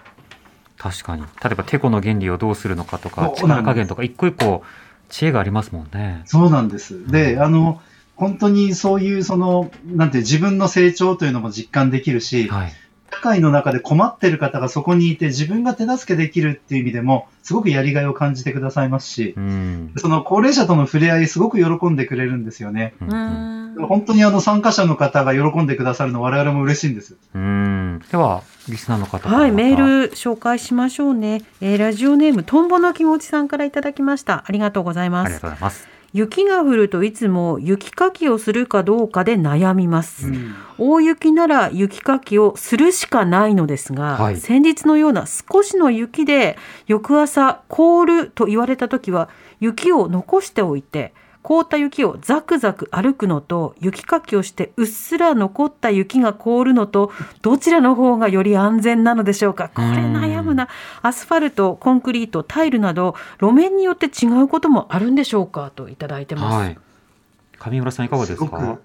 [0.77, 1.23] 確かに。
[1.23, 4.63] 例えば、テコの原理をどうするのかとか、力加減とか、一個一個
[5.09, 6.21] 知恵がありますもんね。
[6.25, 7.11] そうなんです。
[7.11, 7.81] で、あの、
[8.15, 12.73] 本当にそういう、その、なんて自分の成長というのも実感できるし、はい。
[13.13, 19.93] 社会の中で困ってる方がそこにいて自分が手助けできるっていう意味でも、すごくやりがいを感じてくださいますしう、ん。
[19.97, 22.93] その高齢者との触れ合いすごく喜んでくれるんですよね。
[23.01, 27.15] うん本当にあの参加者の方が喜んでくださるの我々も嬉しいんです。
[27.33, 28.01] うん。
[28.11, 31.41] では、リスナーの方はい、メール紹介しましょうね。
[31.61, 34.43] えーラジオネームトンボの気持ちさんからいただきました。
[34.45, 35.47] ありがとうございますありがと。
[35.47, 36.00] うございます。
[36.13, 40.27] 雪が降るといつも雪かきをするかどうかで悩みます。
[40.27, 51.13] うん大雪なら雪かきをするしかないのですが、はい先日のような少しの雪で翌朝凍ると言われた時は雪を残しておいて
[51.43, 59.69] 凍った雪をザクザク歩くのと雪かきをしてうっすら残った雪が凍るのとどちらの方がより安全なのでしょうか？
[59.69, 60.67] これ悩むな。
[61.01, 65.71] アスファルトコンクリートタイルなど路面によって違うこともあるんでしょうか？
[65.75, 66.77] といただいてます、はい。
[67.59, 68.79] 上村さんいかがですすごか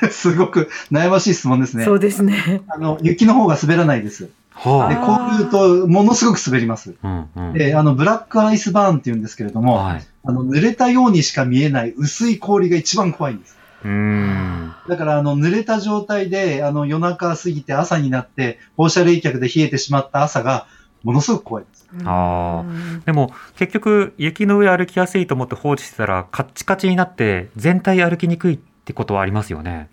[0.00, 1.84] く、 すごく悩ましい質問ですね。
[1.84, 2.62] そうですね。
[2.68, 4.30] あの、雪の方が滑らないです。
[4.62, 4.96] で、はあ。
[4.96, 6.94] こういうと、ものすごく滑ります。
[7.02, 7.52] うんうん。
[7.54, 10.06] で、あの、ブラックアイスバーンって言うんですけれども、はい。
[10.24, 13.56] あの、濡れたようにしか見えない薄い氷が一番怖いんです。
[13.84, 14.74] うーん。
[14.88, 20.66] だから、あの、濡れた状態で、あの、夜中過ぎて朝になって、放射冷却で冷えてしまった朝が、
[21.02, 21.84] ものすごく怖いです。
[22.04, 22.64] あ
[23.04, 29.88] でも結局雪の上歩きやすいと思って放置してたらカッチカチになって全体歩きにくいってことはありますよね。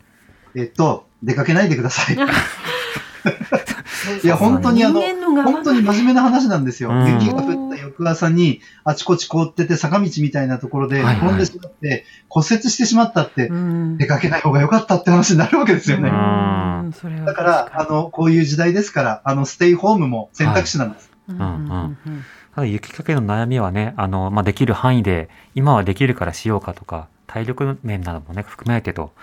[0.55, 2.17] えっと、出かけないでください。
[4.23, 5.01] いや、本当にあの、
[5.43, 6.89] 本当に真面目な話なんですよ。
[6.89, 7.05] うん。
[7.13, 11.17] 雪が降った翌朝に、あちこち凍ってて坂道みたいなところではいはい。
[11.17, 13.97] 転んでしまって、骨折してしまったって、うん。
[13.97, 16.09] 出かけない方が良かったって話になるわけですよね。
[16.09, 21.11] だから、あの、こういう時代ですから、あの、ステイホームも選択肢なんです。
[21.29, 22.23] うんうんうん。
[22.55, 29.13] ただ雪かけの悩みはね、あの、まあ、できる範囲で、今はできるからしようかとか、体力面などもね、含めてと、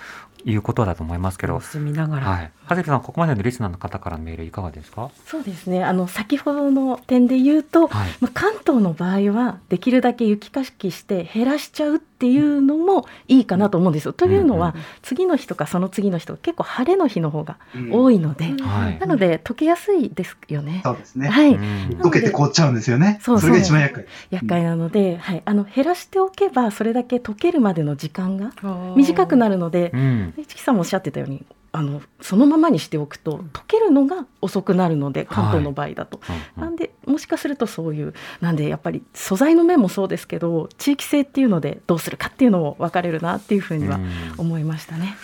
[0.44, 5.10] いうことだと思いますけど、住みながら、はい、長谷部さんここまでのリスナーの方からのメールいかがですか？
[5.26, 5.84] そうですね。
[5.84, 8.10] あの先ほどの点で言うと、はい。
[8.20, 14.12] まあ、関東の場合はできるだけ雪かきして減らしちゃうっていうのもいいかなと思うんですよ。
[14.12, 17.92] というのは、うん次の日とかその次の日とか結構晴れの日の方がうん。
[17.92, 18.98] 多いので、はい。
[18.98, 20.82] なので溶けやすいですよね。
[20.84, 21.28] そうですね。
[21.28, 21.98] はい、うん。
[22.00, 23.18] 溶けて凍っちゃうんですよね。
[23.20, 24.06] そうそれが一番厄介。
[24.30, 28.52] 厄介なので、はい、あの減らしておけばそれだけ溶けるまでの時間が
[28.96, 36.20] 短短くなるので、うん市木さんもおっしゃってたようにあのそのままにしておくと溶けるのが遅くなるので関東の場合だと。
[36.56, 44.10] うんなんでもしかするとそういうなんでやっぱり素材の面もそうですけど地域性っていうのでどうするかっていうのも分かれるなっていうふうにはうん。
[44.38, 45.16] 思いましたね。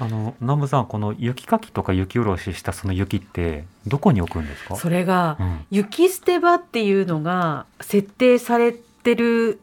[0.00, 4.74] あの南部さんこの雪かきとか雪下ろししたその雪ってどこに置くんですか？
[4.76, 5.60] それが、うん。
[5.70, 9.60] 雪捨て場っていうのが設定されてる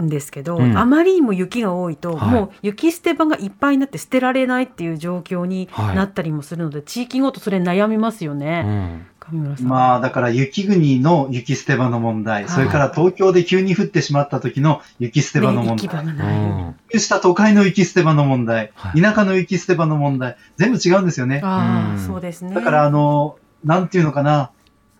[0.00, 0.76] んですけど、うん。
[0.76, 2.30] あまりにも雪が多いと、はい。
[2.30, 5.96] もう雪捨て場がいっぱいになって捨てられないっていう状況にはい。
[5.96, 9.06] なったりもするので、地域ごとそれ悩みますようね、ん。
[9.20, 9.66] 上村さん。
[9.66, 12.52] まあ、だから雪国の雪捨て場の問題、はい。
[12.52, 19.00] それから東京で急に降ってしまった時の雪捨て場のね問題、行き場がうした都会の雪捨て場の問題、はい。
[19.00, 21.40] 田舎の雪捨て場の問題、全部違うんですよね。
[21.44, 21.98] ああ、うん。
[21.98, 22.54] そうですね。
[22.54, 24.50] だから、あの、なんていうのかな、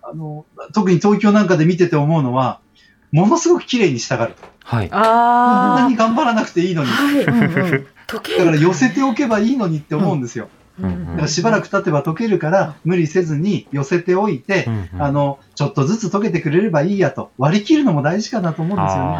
[0.03, 2.59] あの、特に東京なんかで見てて思うのは、
[3.11, 4.35] ものすごく綺麗にしたがる。
[4.63, 6.89] はいこんなあに頑張らなくていいのに。
[6.89, 10.45] あ、はい、うんうん、 溶けだから寄せておけばいいのにって思うんですよ。
[10.45, 17.31] うんうんだからしばらく経てば溶けるから、無理せずに寄せておいて、うんうんあの、ちょっとずつ溶けてくれればいいやと。
[17.37, 19.17] 割り切るのも大事かなと思うんですよね。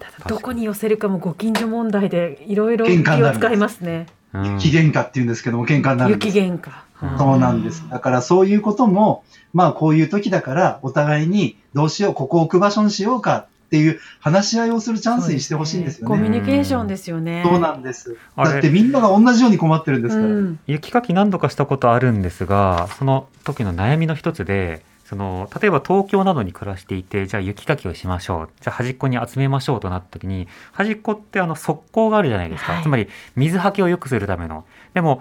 [0.00, 4.06] ただどこに寄せるかもご近所問題でいろいろ気を使いますね。
[4.06, 6.36] うん雪喧嘩って言うんですけども、喧嘩になるんです。
[6.36, 6.70] 雪喧嘩。
[7.02, 7.88] うんそうなんです。
[7.88, 16.08] だからそういうことも、まあこういう時だから、お互いにどうしよう、ここを置く場所にしようかっていう話し合いをするチャンスにしてほしいんですよね。
[16.08, 17.44] コミュニケーションですよね。
[17.46, 18.16] そうなんです。
[18.34, 20.28] あれだってみんなが同じように困ってるんですから。
[20.28, 35.20] うん雪かき何度かしたことあるんですがその時の悩みの一つでその例えば東京などに暮らしていてじゃあ雪かきをしましょうじゃあ端っこに集めましょうとなった時に端っこってあの側溝があるじゃないですか、はいつまり水はけを良くするためのでも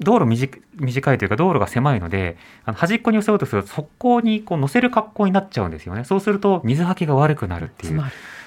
[0.00, 3.88] 道路短短いというか道路が狭いのであの端っこに寄せようとすると側
[4.20, 8.02] 溝にこう乗せる格好になっちゃうんですよねそうすると水はけが悪くなるっていう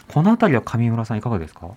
[0.08, 1.72] この辺りは上村さんいかがですか？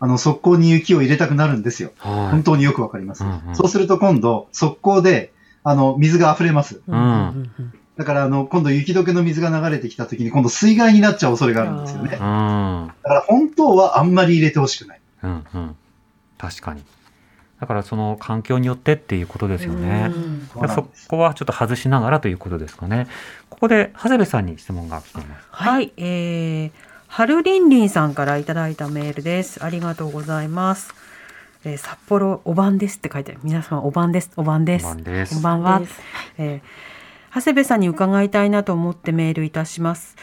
[0.00, 1.92] あの、側溝に雪を入れたくなるんですよ。
[1.98, 3.22] は本当によくわかります。
[3.22, 5.32] うんうんそうすると今度、側溝で、
[5.62, 6.80] あの、水が溢れます。
[6.88, 7.00] うんう
[7.62, 12.16] んだから、あの、今度雪解けの水が流れてきた時に、今度水害になっちゃう恐れがあるんですよね。
[12.16, 12.18] だう
[12.86, 15.00] んから本当はあんまり入れてほしくない。
[15.22, 15.76] うんうん、
[16.38, 16.82] 確かに
[17.62, 20.10] だからその環境によってっていうことですよね。
[20.12, 23.06] うんそこはちょっと外しながらということですかね。
[23.50, 25.46] ここで長谷部さんに質問が来ています。
[25.48, 26.70] はい、えー、
[27.06, 29.64] はるりんりんさんからいただいたメールです。
[29.64, 30.92] ありがとうございます。
[31.64, 33.40] えー札幌おばんですって書いてある。
[33.44, 34.32] 皆様おばんです。
[34.34, 34.84] おばんです。
[34.84, 36.00] おばんですこんばんはです。
[36.38, 36.60] えー
[37.32, 40.16] 長谷部さんに伺いたいなと思ってメールいたします。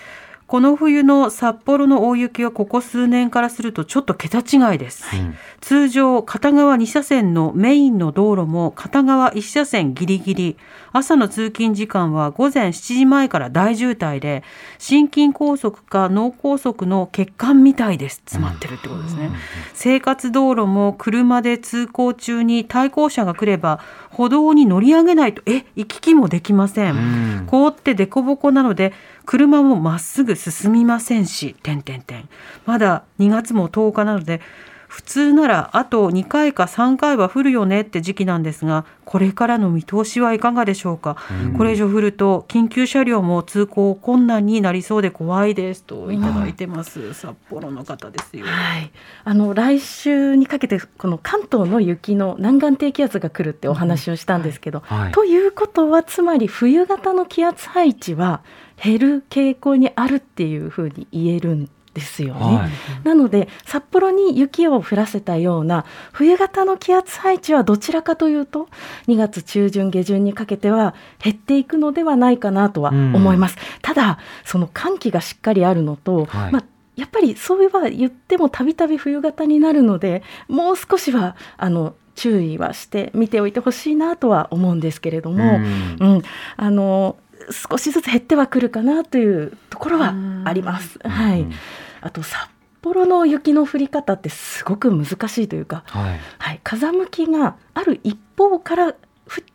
[0.49, 5.05] この冬の札幌の大雪はここ数年からするとちょっと桁違いです。
[5.15, 10.57] うん通常片側2車線のメインの道路も片側1車線ギリギリ。
[10.93, 14.43] 朝の通勤時間は午前7時前から大渋滞で
[14.79, 18.15] 心筋梗塞か脳梗塞の血管みたいです。
[18.25, 19.29] 詰まってるってことですね、
[19.73, 27.45] 生活道路も車で通行中に対向車が来れば歩道に乗り上げないとえ行き来もできません、うん。
[27.47, 28.93] 凍って凸凹なので
[29.29, 32.27] 車もまっすぐ進みませんし点点点
[32.65, 34.41] まだ2月も10日なので
[34.87, 41.57] 普通ならあと2回か3回は降るよねって時期なんですがこれからの見通しはいかがでしょうか、うん。
[41.57, 48.91] これ以上降ると緊急車両も通行困難になりそうで怖いですといただいてます、札幌の方ですよ、はい、
[49.23, 55.11] あの来週にかけてこの関東の雪の南岸低気圧が来るってお話をしたんですけど、はい。
[55.11, 58.41] ということはつまり冬型の気圧配置は
[58.81, 62.39] 減る傾向にあるっていうふうに言えるんですよね。
[62.39, 62.69] はい。
[63.03, 68.69] なので札幌に雪を降らせたような冬型の気圧配置はどちらかというと
[69.07, 73.57] 2月中旬下旬にかけては減っていくのではないかなとは思います。
[73.81, 76.51] ただその寒気がしっかりあるのと、はい。
[76.51, 76.63] まあ
[76.95, 85.97] やっぱりそういえば言ってもたびたび冬型になるのでもう少しはあの注意はして見ておいてほしいなとは思うんですけれども、うん。
[85.99, 86.21] うん、
[86.57, 87.15] あの
[87.51, 90.13] 少しずつ減ってはくるかなというところは
[90.45, 90.99] あります。
[91.03, 91.53] はい、うん
[92.01, 92.49] あと札
[92.81, 96.19] 幌の雪の降り方ってすごく難しいというか、はい。
[96.37, 98.95] はい、風向きがある一方から降っ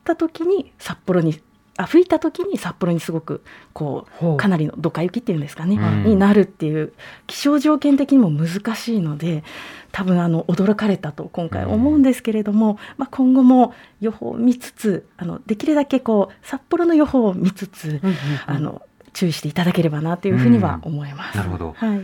[0.05, 1.41] た時に札幌に
[1.77, 3.43] あ吹いた時に札幌にすごく
[3.73, 4.37] こう。
[4.37, 6.05] かなりのドカ雪っていうんですかね、うん。
[6.05, 6.93] になるっていう
[7.27, 9.43] 気象条件的にも難しいので
[9.95, 18.01] 多分あの驚かれたと今回思うんですけれども、まあ、今後も予報を見つつあのできるだけこう札幌の予報を見つつ、
[18.45, 18.83] あの
[19.13, 21.37] 注意していただければなというふうには思います。
[21.37, 22.01] なるほどはい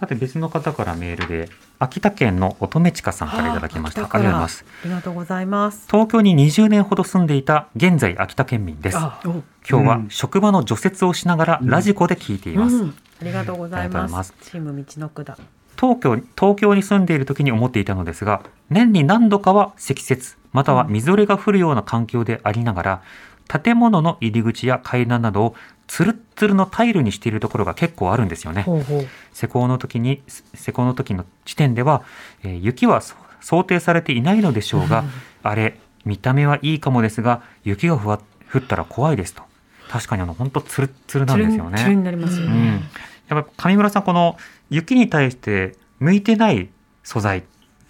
[0.00, 4.04] さて別の方からメールで秋田県の乙女千佳さんからいただきました。
[4.04, 4.64] あありがとうございます。
[4.64, 5.86] ありがとうございます。
[5.90, 8.96] 東京に20年ほど住んでいた現在秋田県民です。
[8.96, 12.76] あ、今日はうん職場の除雪をしながらラジコで聞いています。
[12.76, 14.16] うんありがとうございありがとうございま。
[14.16, 15.36] ますチーム道のくだ。
[15.80, 23.02] 東京東京に住んでいる時に思っていたのですが年に何度かは積雪またはみぞれが降るような環境でありながら
[23.48, 25.54] 建物の入り口や階段などを
[25.88, 28.62] つるっつるのタイルにしているところが結構あるんですよね。
[28.62, 29.06] ほうほう。
[29.32, 30.22] 施工の時に
[30.54, 32.04] 施工の時の時点では、
[32.44, 35.02] えー雪はそ想定されていないのでしょうが、
[35.42, 38.20] あれ見た目はいいかもですが雪がふわ
[38.52, 39.42] 降ったら怖いですと
[39.88, 41.78] 確かにあの本当つるっつるなんですよね。
[41.78, 42.82] つるんになりますようん、ね。
[43.28, 44.36] やっぱ上村さんこの
[44.70, 46.68] 雪に対して向いてない
[47.02, 47.44] 素材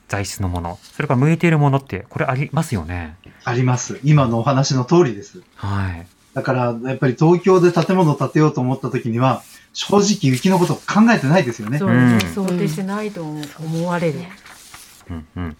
[0.09, 3.17] 材質のものそれから向いているものってこれありますよね。
[3.45, 4.01] あります。
[4.03, 5.43] 今のお話の通りです。
[5.55, 6.07] はい。
[6.35, 11.79] だから、やっぱり東京で建物を建てようと思った時には、正直雪のこと考えてないですよね。
[11.79, 14.19] そううん想定してないと思われる。
[15.11, 15.57] うんうん。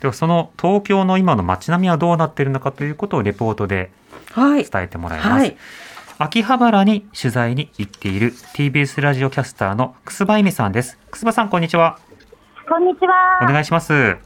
[0.00, 3.90] ではその東京の今の街並みはどうなっているのかということをレポートで
[4.32, 4.64] はい。
[4.64, 5.30] 伝えてもらいます。
[5.30, 5.56] はい。
[6.22, 10.98] 秋葉原に取材に行っている TBS ラジオキャスターの楠葉恵美さんです。
[11.10, 11.98] 楠葉さんこんにちは。
[12.68, 13.38] こんにちは。
[13.42, 13.94] お願いします。
[13.94, 14.18] は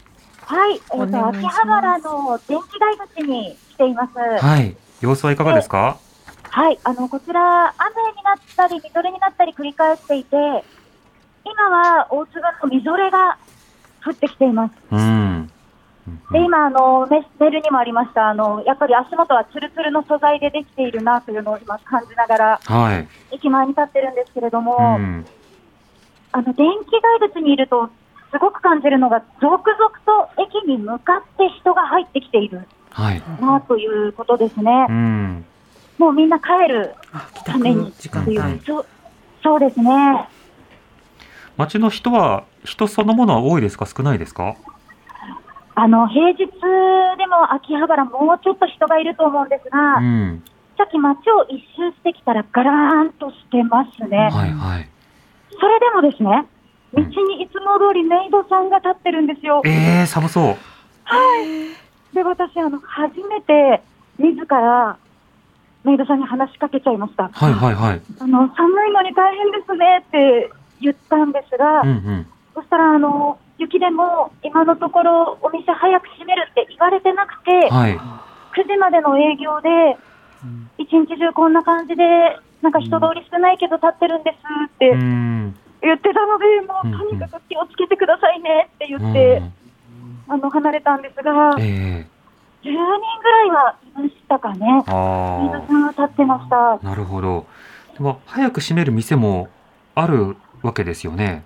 [0.73, 4.19] い、えっ、と、お願いします秋葉原の電気街口に来ています。
[4.19, 4.77] はい、はい。
[5.03, 5.97] 様子はいかがですか？
[6.83, 10.37] あの、こちら、雨になったり、みぞれになったり繰り返していて、
[11.45, 13.39] 今は大粒のみぞれが
[14.05, 14.73] 降ってきています。
[14.91, 15.49] うん。
[16.07, 23.09] うんで、今、あの、メメールにもありました、あの、やっぱり足元はツルツルの素材でできているなというのを今感じながら、はい。
[23.31, 25.27] 駅前に立ってるんですけれども、うん。
[26.33, 26.91] あの、電気
[27.21, 27.89] 街口にいると、
[28.33, 33.23] すごく感じるのが、続々と駅に向かって人が入ってきているはい。
[33.41, 34.87] なということですね。
[34.89, 35.45] うん。
[35.97, 36.95] もうみんな帰る
[37.45, 38.61] ために宅時間っていう、帯。
[38.67, 38.87] そう
[39.43, 40.29] そうですね。
[41.57, 43.87] 街の人は人そのものは多いですか？
[43.87, 44.57] 少ないですか？
[45.77, 46.47] あの、平日で
[47.27, 50.43] も秋葉原もうちょっと人がいると思うんですが、うん。
[50.77, 54.17] さっき街を一周してきたらガラーンとしてますね。
[54.19, 54.89] はいはい。
[55.51, 56.47] それでもですね、
[56.95, 59.63] 道にいつも通りメイドさんが立ってるんですよ。
[59.65, 60.57] えー、寒そう。
[62.15, 63.83] で、私、あの、初めて
[64.19, 64.97] 自ら
[65.83, 67.29] メイドさんに話しかけちゃいました。
[67.33, 68.03] はいはいはい。
[68.21, 70.51] あの、寒いのに大変ですねって
[70.81, 72.27] 言ったんですが、うんうん。
[72.55, 77.97] そしたら、あの、雪でも今のところお店早く閉めるって言われてなくて、はい。
[77.97, 79.97] 9時までの営業で、
[80.79, 82.05] 一日中こんな感じで、
[82.63, 84.37] なんか人通り少ないけど立ってるんです
[84.67, 85.57] ってうん。
[85.83, 89.53] 言ってたので、もうとにかく気をつけてくださいねって言うって、ん。
[90.29, 92.07] あの、離れたんですが、10え
[92.63, 94.59] 人ぐらいはいましたかね。
[94.59, 96.73] 皆さんは立ってました。
[96.73, 96.79] あ。
[96.83, 97.47] なるほど。
[97.95, 99.49] でも早く閉める店も
[99.95, 101.45] あるわけですよね。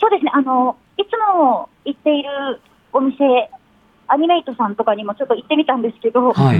[0.00, 2.60] そうですね、あの、いつも行っている
[2.92, 3.24] お店、
[4.08, 6.56] アニメイトさんとかにもちょっと行ってみたんですけど、はい。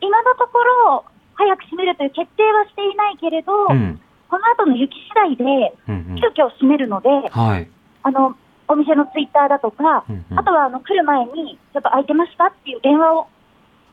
[0.00, 1.04] 今のところ、
[1.34, 4.00] 早く閉めるという決定はしていないけれど、うん。
[4.28, 7.68] この後の雪次第で、急遽閉めるので、はい。
[8.02, 8.36] あの、
[8.68, 13.26] お店のツイッターだとか、うんうんあとはあの来る前に、ちょっと空いてますかっていう電話を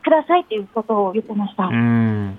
[0.02, 1.64] くださいっていうことを言ってました。
[1.64, 2.38] うん。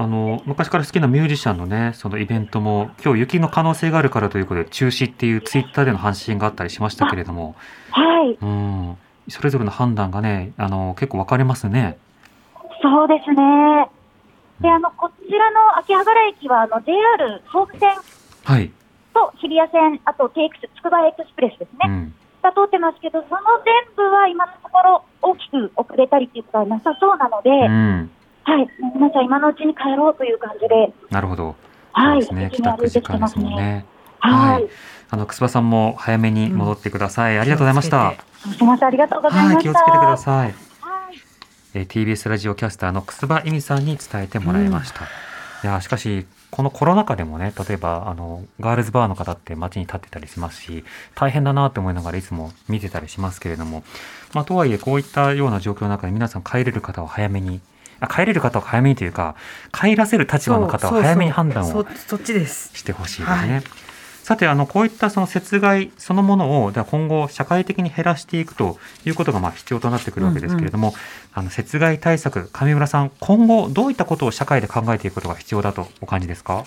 [0.00, 7.54] あの昔から好きなミュージシャンのねそのイベントも今日雪の可能性があるからということで中止っていうツイッターでの発信があったりしましたけれども、
[7.90, 8.96] はい、うん、
[9.28, 11.98] それぞれの判断がねあの結構分かれますね。
[12.82, 13.90] そうですね。
[14.60, 17.90] で、あの、こちらの秋葉原駅は、あの、JR 総武線
[18.44, 18.70] はい。
[19.12, 21.78] と日比谷線、あと TX つくばエクスプレスですね。
[21.84, 22.14] うん。
[22.42, 28.10] が通ってますけど、その全部は今のところ大きく遅れたりっていうことはなさそうなので、うん。
[28.50, 31.54] はい、皆さん今のうちに帰ろうという感じで、なるほど。
[31.92, 32.50] はい、ですね。
[32.52, 33.38] 帰宅時間です。
[33.38, 33.84] もんね。
[34.18, 34.68] はい、
[35.08, 37.38] あの、楠葉さんも早めに戻ってください。
[37.38, 38.14] ありがとうございました。
[38.38, 39.62] すみません、ありがとうございまはい、した。
[39.62, 40.36] 気をつけてください。
[40.38, 40.54] はい
[41.72, 45.04] えー TBS ラジオキャスターの楠葉恵美さんに伝えてもらいました。
[45.04, 45.06] い
[45.62, 50.84] やーしかしこのコロナ禍でもね例えばあのガールズバーの方って街に立ってたりしますし
[51.14, 53.84] 大変だなって思いながらいつも見てたりしますけれども、
[54.34, 59.34] まあ、とはいえこういったような状況の中で皆さん帰れる方は早めにあ帰れる方は早めにというか
[59.72, 62.70] 帰らせる立場の方は早めに判断をそうそそっちです。
[62.76, 63.54] してほしいですね。
[63.54, 63.62] はい
[64.22, 70.94] さてあのこういったその雪害そのものをでは今後社会的に減らしていくということがまあ必要となってくるわけですけれども、
[71.32, 76.64] あの雪害対策、上村さん、今後どういったことを社会で考えていくことが必要だとお感じですか？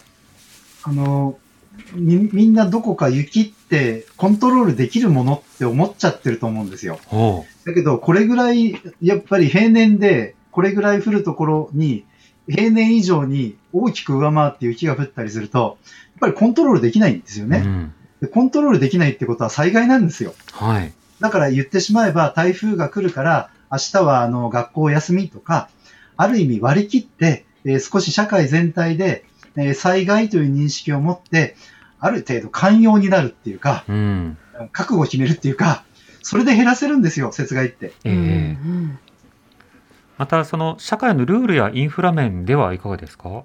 [0.83, 1.37] あの、
[1.93, 6.99] み、みんなどこか雪ってコントロールできるものって思っちゃってると思うんですよ。
[7.65, 12.05] だけど、これぐらい、やっぱり平年で、これぐらい降るところに、
[12.47, 17.63] 平年以上に大きく上回って雪が降ったりすると、やっぱりコントロールできないんですよね。
[17.65, 20.33] うんでコントロールできないってことは災害なんですよ。
[20.53, 20.93] はい。
[21.19, 25.69] だから言ってしまえば台風が来るから明日はあの学校休みとか、
[26.15, 29.25] ある意味割り切って、えー少し社会全体で、
[29.57, 31.57] えー災害という認識を持って、
[31.99, 34.37] ある程度寛容になるっていうか、うん。
[34.71, 35.83] 覚悟を決めるっていうか、
[36.21, 37.91] それで減らせるんですよ、雪害って。
[38.05, 38.99] ええうん
[40.17, 43.43] また、その社会のルールやインフラ面ではいかがですか？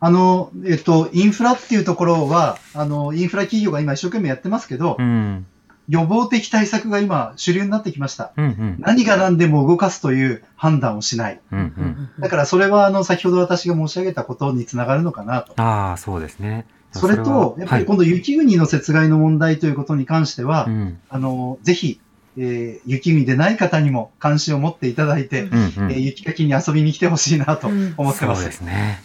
[0.00, 5.46] あの、えっと、インフラっていうところは、あの、インフラ企業が今一生懸命やってますけど、うん。
[5.88, 8.32] 予防的対策が今主流になってきました。
[8.36, 8.76] うんうん。
[8.78, 11.40] 何が何でも動かすという判断をしない。
[11.50, 12.10] うんうん。
[12.20, 15.60] だからそれはあの先ほど私が申し上げたことにつながるのかなと。
[15.60, 16.64] ああ、そうですね。
[16.92, 22.00] それと、やっぱり今度雪国の雪害の問題ということに関しては、はいうんあの、ぜひ、
[22.40, 28.42] えー雪国でない方にも関心を持っていただいて、うんうんえー雪かきに遊びに来てほしいなとうん思ってます。
[28.42, 29.00] そうですね。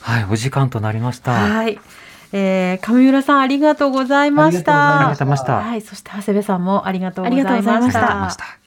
[0.00, 1.32] はい、お時間となりました。
[1.32, 1.78] はい。
[2.32, 5.56] えー、上村さんありがとうございましたありがとうございました。
[5.58, 8.36] はい、そして長谷部さんもありがとうございまありがとうございまししたありがとうございまたし。
[8.36, 8.62] た。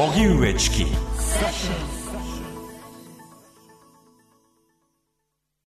[0.00, 1.89] 荻上チキ